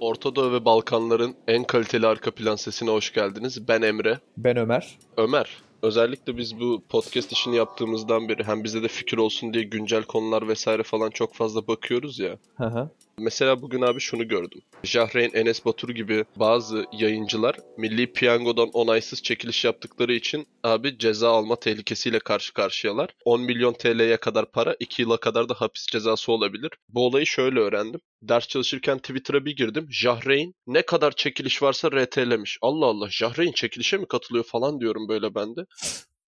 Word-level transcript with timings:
Orta 0.00 0.34
Doğu 0.36 0.52
ve 0.52 0.64
Balkanların 0.64 1.34
en 1.48 1.64
kaliteli 1.64 2.06
arka 2.06 2.30
plan 2.30 2.56
sesine 2.56 2.90
hoş 2.90 3.12
geldiniz. 3.12 3.68
Ben 3.68 3.82
Emre. 3.82 4.18
Ben 4.36 4.56
Ömer. 4.56 4.98
Ömer, 5.16 5.56
özellikle 5.82 6.36
biz 6.36 6.60
bu 6.60 6.82
podcast 6.88 7.32
işini 7.32 7.56
yaptığımızdan 7.56 8.28
beri 8.28 8.44
hem 8.44 8.64
bize 8.64 8.82
de 8.82 8.88
fikir 8.88 9.18
olsun 9.18 9.54
diye 9.54 9.64
güncel 9.64 10.02
konular 10.02 10.48
vesaire 10.48 10.82
falan 10.82 11.10
çok 11.10 11.34
fazla 11.34 11.66
bakıyoruz 11.66 12.18
ya. 12.18 12.38
Hı 12.56 12.64
hı. 12.66 12.90
Mesela 13.20 13.62
bugün 13.62 13.82
abi 13.82 14.00
şunu 14.00 14.28
gördüm. 14.28 14.60
Jahreyn 14.84 15.30
Enes 15.34 15.64
Batur 15.64 15.88
gibi 15.88 16.24
bazı 16.36 16.84
yayıncılar 16.92 17.56
Milli 17.76 18.12
Piyango'dan 18.12 18.70
onaysız 18.72 19.22
çekiliş 19.22 19.64
yaptıkları 19.64 20.12
için 20.12 20.46
abi 20.62 20.98
ceza 20.98 21.30
alma 21.30 21.56
tehlikesiyle 21.56 22.18
karşı 22.18 22.52
karşıyalar. 22.54 23.10
10 23.24 23.40
milyon 23.40 23.72
TL'ye 23.72 24.16
kadar 24.16 24.50
para, 24.50 24.76
2 24.80 25.02
yıla 25.02 25.16
kadar 25.16 25.48
da 25.48 25.54
hapis 25.54 25.86
cezası 25.86 26.32
olabilir. 26.32 26.70
Bu 26.88 27.06
olayı 27.06 27.26
şöyle 27.26 27.60
öğrendim. 27.60 28.00
Ders 28.22 28.48
çalışırken 28.48 28.98
Twitter'a 28.98 29.44
bir 29.44 29.56
girdim. 29.56 29.86
Jahreyn 29.90 30.54
ne 30.66 30.82
kadar 30.82 31.12
çekiliş 31.12 31.62
varsa 31.62 31.90
RT'lemiş. 31.90 32.58
Allah 32.62 32.86
Allah 32.86 33.08
Jahreyn 33.10 33.52
çekilişe 33.52 33.96
mi 33.96 34.06
katılıyor 34.06 34.44
falan 34.44 34.80
diyorum 34.80 35.08
böyle 35.08 35.34
ben 35.34 35.56
de. 35.56 35.60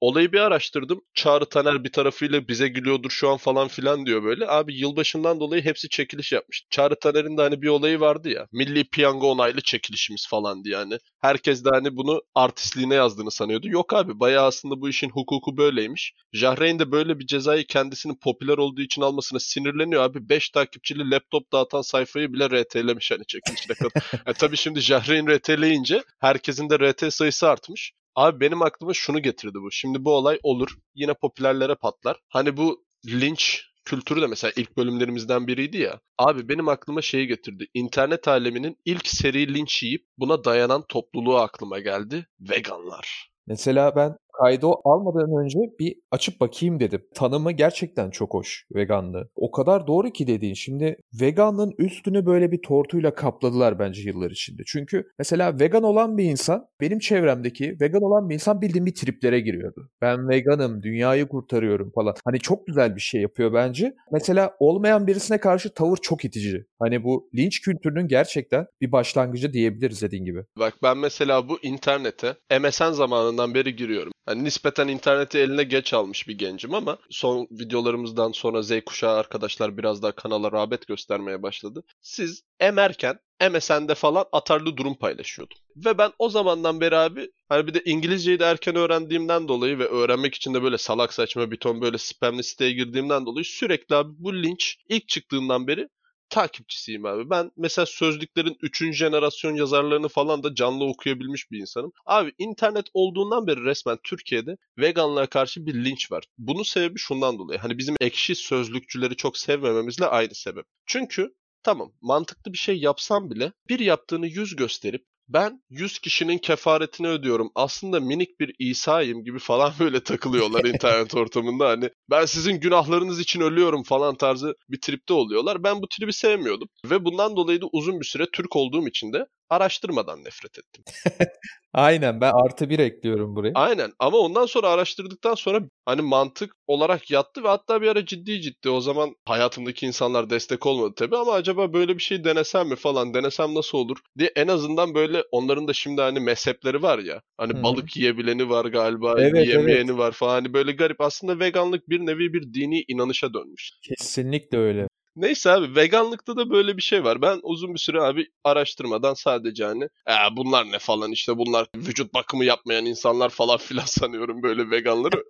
Olayı 0.00 0.32
bir 0.32 0.38
araştırdım. 0.40 1.00
Çağrı 1.14 1.46
Taner 1.46 1.84
bir 1.84 1.92
tarafıyla 1.92 2.48
bize 2.48 2.68
gülüyordur 2.68 3.10
şu 3.10 3.28
an 3.30 3.36
falan 3.36 3.68
filan 3.68 4.06
diyor 4.06 4.22
böyle. 4.24 4.48
Abi 4.48 4.74
yılbaşından 4.74 5.40
dolayı 5.40 5.64
hepsi 5.64 5.88
çekiliş 5.88 6.32
yapmış. 6.32 6.64
Çağrı 6.70 6.98
Taner'in 7.00 7.38
de 7.38 7.42
hani 7.42 7.62
bir 7.62 7.68
olayı 7.68 8.00
vardı 8.00 8.28
ya. 8.28 8.46
Milli 8.52 8.84
piyango 8.84 9.30
onaylı 9.30 9.60
çekilişimiz 9.60 10.28
falan 10.28 10.64
diye 10.64 10.74
yani. 10.74 10.98
Herkes 11.20 11.64
de 11.64 11.68
hani 11.72 11.96
bunu 11.96 12.22
artistliğine 12.34 12.94
yazdığını 12.94 13.30
sanıyordu. 13.30 13.68
Yok 13.68 13.92
abi 13.92 14.20
bayağı 14.20 14.46
aslında 14.46 14.80
bu 14.80 14.88
işin 14.88 15.10
hukuku 15.10 15.56
böyleymiş. 15.56 16.14
Jahreyn 16.32 16.78
de 16.78 16.92
böyle 16.92 17.18
bir 17.18 17.26
cezayı 17.26 17.66
kendisinin 17.66 18.14
popüler 18.14 18.58
olduğu 18.58 18.80
için 18.80 19.02
almasına 19.02 19.40
sinirleniyor 19.40 20.02
abi. 20.02 20.28
5 20.28 20.50
takipçili 20.50 21.10
laptop 21.10 21.52
dağıtan 21.52 21.82
sayfayı 21.82 22.32
bile 22.32 22.46
RT'lemiş 22.50 23.10
hani 23.10 23.26
çekilişine 23.26 23.76
kadar. 23.76 23.92
e 24.26 24.32
tabii 24.32 24.56
şimdi 24.56 24.80
Jahreyn 24.80 25.26
RT'leyince 25.26 26.02
herkesin 26.20 26.70
de 26.70 26.78
RT 26.78 27.12
sayısı 27.12 27.48
artmış. 27.48 27.92
Abi 28.14 28.40
benim 28.40 28.62
aklıma 28.62 28.94
şunu 28.94 29.22
getirdi 29.22 29.58
bu. 29.62 29.70
Şimdi 29.72 30.04
bu 30.04 30.12
olay 30.12 30.38
olur. 30.42 30.76
Yine 30.94 31.14
popülerlere 31.14 31.74
patlar. 31.74 32.20
Hani 32.28 32.56
bu 32.56 32.84
linç 33.06 33.64
kültürü 33.84 34.20
de 34.22 34.26
mesela 34.26 34.52
ilk 34.56 34.76
bölümlerimizden 34.76 35.46
biriydi 35.46 35.78
ya. 35.78 36.00
Abi 36.18 36.48
benim 36.48 36.68
aklıma 36.68 37.02
şeyi 37.02 37.26
getirdi. 37.26 37.66
İnternet 37.74 38.28
aleminin 38.28 38.76
ilk 38.84 39.06
seri 39.06 39.54
linç 39.54 39.82
yiyip 39.82 40.06
buna 40.18 40.44
dayanan 40.44 40.84
topluluğu 40.88 41.38
aklıma 41.38 41.78
geldi. 41.78 42.26
Veganlar. 42.40 43.30
Mesela 43.46 43.96
ben 43.96 44.16
kaydı 44.38 44.66
almadan 44.84 45.44
önce 45.44 45.58
bir 45.78 45.96
açıp 46.10 46.40
bakayım 46.40 46.80
dedim. 46.80 47.02
Tanımı 47.14 47.52
gerçekten 47.52 48.10
çok 48.10 48.34
hoş 48.34 48.66
veganlığı. 48.74 49.28
O 49.36 49.50
kadar 49.50 49.86
doğru 49.86 50.10
ki 50.10 50.26
dediğin. 50.26 50.54
Şimdi 50.54 50.96
veganlığın 51.20 51.74
üstünü 51.78 52.26
böyle 52.26 52.52
bir 52.52 52.62
tortuyla 52.62 53.14
kapladılar 53.14 53.78
bence 53.78 54.02
yıllar 54.02 54.30
içinde. 54.30 54.62
Çünkü 54.66 55.10
mesela 55.18 55.60
vegan 55.60 55.82
olan 55.82 56.18
bir 56.18 56.24
insan, 56.24 56.66
benim 56.80 56.98
çevremdeki 56.98 57.76
vegan 57.80 58.02
olan 58.02 58.28
bir 58.28 58.34
insan 58.34 58.60
bildiğim 58.60 58.86
bir 58.86 58.94
triplere 58.94 59.40
giriyordu. 59.40 59.90
Ben 60.02 60.28
veganım, 60.28 60.82
dünyayı 60.82 61.28
kurtarıyorum 61.28 61.90
falan. 61.94 62.14
Hani 62.24 62.38
çok 62.38 62.66
güzel 62.66 62.96
bir 62.96 63.00
şey 63.00 63.20
yapıyor 63.20 63.54
bence. 63.54 63.94
Mesela 64.12 64.56
olmayan 64.58 65.06
birisine 65.06 65.38
karşı 65.38 65.74
tavır 65.74 65.96
çok 65.96 66.24
itici. 66.24 66.64
Hani 66.78 67.04
bu 67.04 67.30
linç 67.34 67.60
kültürünün 67.60 68.08
gerçekten 68.08 68.66
bir 68.80 68.92
başlangıcı 68.92 69.52
diyebiliriz 69.52 70.02
dediğin 70.02 70.24
gibi. 70.24 70.44
Bak 70.58 70.74
ben 70.82 70.98
mesela 70.98 71.48
bu 71.48 71.58
internete 71.62 72.34
MSN 72.60 72.92
zamanından 72.92 73.54
beri 73.54 73.76
giriyorum. 73.76 74.12
Hani 74.30 74.44
nispeten 74.44 74.88
interneti 74.88 75.38
eline 75.38 75.64
geç 75.64 75.94
almış 75.94 76.28
bir 76.28 76.38
gencim 76.38 76.74
ama 76.74 76.98
son 77.10 77.48
videolarımızdan 77.50 78.32
sonra 78.32 78.62
Z 78.62 78.72
kuşağı 78.86 79.16
arkadaşlar 79.16 79.78
biraz 79.78 80.02
daha 80.02 80.12
kanala 80.12 80.52
rağbet 80.52 80.86
göstermeye 80.86 81.42
başladı. 81.42 81.82
Siz 82.00 82.42
emerken 82.60 83.18
MSN'de 83.50 83.94
falan 83.94 84.24
atarlı 84.32 84.76
durum 84.76 84.94
paylaşıyordum. 84.94 85.58
Ve 85.76 85.98
ben 85.98 86.12
o 86.18 86.28
zamandan 86.28 86.80
beri 86.80 86.96
abi 86.96 87.30
hani 87.48 87.66
bir 87.66 87.74
de 87.74 87.82
İngilizceyi 87.84 88.38
de 88.38 88.44
erken 88.44 88.76
öğrendiğimden 88.76 89.48
dolayı 89.48 89.78
ve 89.78 89.84
öğrenmek 89.84 90.34
için 90.34 90.54
de 90.54 90.62
böyle 90.62 90.78
salak 90.78 91.12
saçma 91.12 91.50
bir 91.50 91.56
ton 91.56 91.80
böyle 91.80 91.98
spamli 91.98 92.44
siteye 92.44 92.72
girdiğimden 92.72 93.26
dolayı 93.26 93.44
sürekli 93.44 93.96
abi 93.96 94.12
bu 94.18 94.42
linç 94.42 94.76
ilk 94.88 95.08
çıktığından 95.08 95.66
beri 95.66 95.88
takipçisiyim 96.30 97.06
abi. 97.06 97.30
Ben 97.30 97.50
mesela 97.56 97.86
sözlüklerin 97.86 98.56
3. 98.62 98.92
jenerasyon 98.92 99.54
yazarlarını 99.54 100.08
falan 100.08 100.42
da 100.42 100.54
canlı 100.54 100.84
okuyabilmiş 100.84 101.50
bir 101.50 101.58
insanım. 101.58 101.92
Abi 102.06 102.32
internet 102.38 102.86
olduğundan 102.94 103.46
beri 103.46 103.64
resmen 103.64 103.98
Türkiye'de 104.04 104.56
veganlığa 104.78 105.26
karşı 105.26 105.66
bir 105.66 105.74
linç 105.84 106.12
var. 106.12 106.24
Bunun 106.38 106.62
sebebi 106.62 106.98
şundan 106.98 107.38
dolayı. 107.38 107.58
Hani 107.58 107.78
bizim 107.78 107.96
ekşi 108.00 108.34
sözlükçüleri 108.34 109.16
çok 109.16 109.38
sevmememizle 109.38 110.06
aynı 110.06 110.34
sebep. 110.34 110.66
Çünkü 110.86 111.34
tamam 111.62 111.92
mantıklı 112.00 112.52
bir 112.52 112.58
şey 112.58 112.80
yapsam 112.80 113.30
bile 113.30 113.52
bir 113.68 113.78
yaptığını 113.80 114.26
yüz 114.26 114.56
gösterip 114.56 115.04
ben 115.32 115.62
100 115.70 115.98
kişinin 115.98 116.38
kefaretini 116.38 117.08
ödüyorum. 117.08 117.50
Aslında 117.54 118.00
minik 118.00 118.40
bir 118.40 118.54
İsa'yım 118.58 119.24
gibi 119.24 119.38
falan 119.38 119.72
böyle 119.80 120.02
takılıyorlar 120.02 120.64
internet 120.64 121.14
ortamında. 121.14 121.68
Hani 121.68 121.90
ben 122.10 122.24
sizin 122.24 122.60
günahlarınız 122.60 123.20
için 123.20 123.40
ölüyorum 123.40 123.82
falan 123.82 124.14
tarzı 124.14 124.54
bir 124.68 124.80
tripte 124.80 125.14
oluyorlar. 125.14 125.64
Ben 125.64 125.82
bu 125.82 125.88
tribi 125.88 126.12
sevmiyordum. 126.12 126.68
Ve 126.84 127.04
bundan 127.04 127.36
dolayı 127.36 127.60
da 127.60 127.66
uzun 127.72 128.00
bir 128.00 128.06
süre 128.06 128.26
Türk 128.32 128.56
olduğum 128.56 128.88
için 128.88 129.12
de 129.12 129.26
araştırmadan 129.50 130.24
nefret 130.24 130.58
ettim. 130.58 130.84
Aynen 131.72 132.20
ben 132.20 132.32
artı 132.34 132.70
bir 132.70 132.78
ekliyorum 132.78 133.36
buraya. 133.36 133.52
Aynen 133.54 133.92
ama 133.98 134.18
ondan 134.18 134.46
sonra 134.46 134.68
araştırdıktan 134.68 135.34
sonra 135.34 135.60
hani 135.86 136.02
mantık 136.02 136.52
olarak 136.66 137.10
yattı 137.10 137.44
ve 137.44 137.48
hatta 137.48 137.82
bir 137.82 137.88
ara 137.88 138.06
ciddi 138.06 138.40
ciddi 138.40 138.68
o 138.70 138.80
zaman 138.80 139.16
hayatımdaki 139.24 139.86
insanlar 139.86 140.30
destek 140.30 140.66
olmadı 140.66 140.92
tabii 140.96 141.16
ama 141.16 141.32
acaba 141.32 141.72
böyle 141.72 141.94
bir 141.94 142.02
şey 142.02 142.24
denesem 142.24 142.68
mi 142.68 142.76
falan 142.76 143.14
denesem 143.14 143.54
nasıl 143.54 143.78
olur 143.78 143.98
diye 144.18 144.32
en 144.36 144.48
azından 144.48 144.94
böyle 144.94 145.22
onların 145.30 145.68
da 145.68 145.72
şimdi 145.72 146.00
hani 146.00 146.20
mezhepleri 146.20 146.82
var 146.82 146.98
ya 146.98 147.22
hani 147.38 147.52
Hı-hı. 147.52 147.62
balık 147.62 147.96
yiyebileni 147.96 148.50
var 148.50 148.64
galiba 148.64 149.14
evet, 149.18 149.48
yemeyeni 149.48 149.90
evet. 149.90 149.98
var 149.98 150.12
falan 150.12 150.32
hani 150.32 150.52
böyle 150.52 150.72
garip 150.72 151.00
aslında 151.00 151.38
veganlık 151.38 151.88
bir 151.88 152.00
nevi 152.00 152.32
bir 152.32 152.54
dini 152.54 152.84
inanışa 152.88 153.34
dönmüş. 153.34 153.70
Kesinlikle 153.82 154.58
öyle. 154.58 154.88
Neyse 155.20 155.50
abi 155.50 155.76
veganlıkta 155.76 156.36
da 156.36 156.50
böyle 156.50 156.76
bir 156.76 156.82
şey 156.82 157.04
var. 157.04 157.22
Ben 157.22 157.40
uzun 157.42 157.74
bir 157.74 157.78
süre 157.78 158.00
abi 158.02 158.26
araştırmadan 158.44 159.14
sadece 159.14 159.64
hani 159.64 159.84
e, 159.84 160.36
bunlar 160.36 160.72
ne 160.72 160.78
falan 160.78 161.12
işte 161.12 161.38
bunlar 161.38 161.66
vücut 161.76 162.14
bakımı 162.14 162.44
yapmayan 162.44 162.86
insanlar 162.86 163.28
falan 163.28 163.56
filan 163.58 163.84
sanıyorum 163.84 164.42
böyle 164.42 164.70
veganları. 164.70 165.24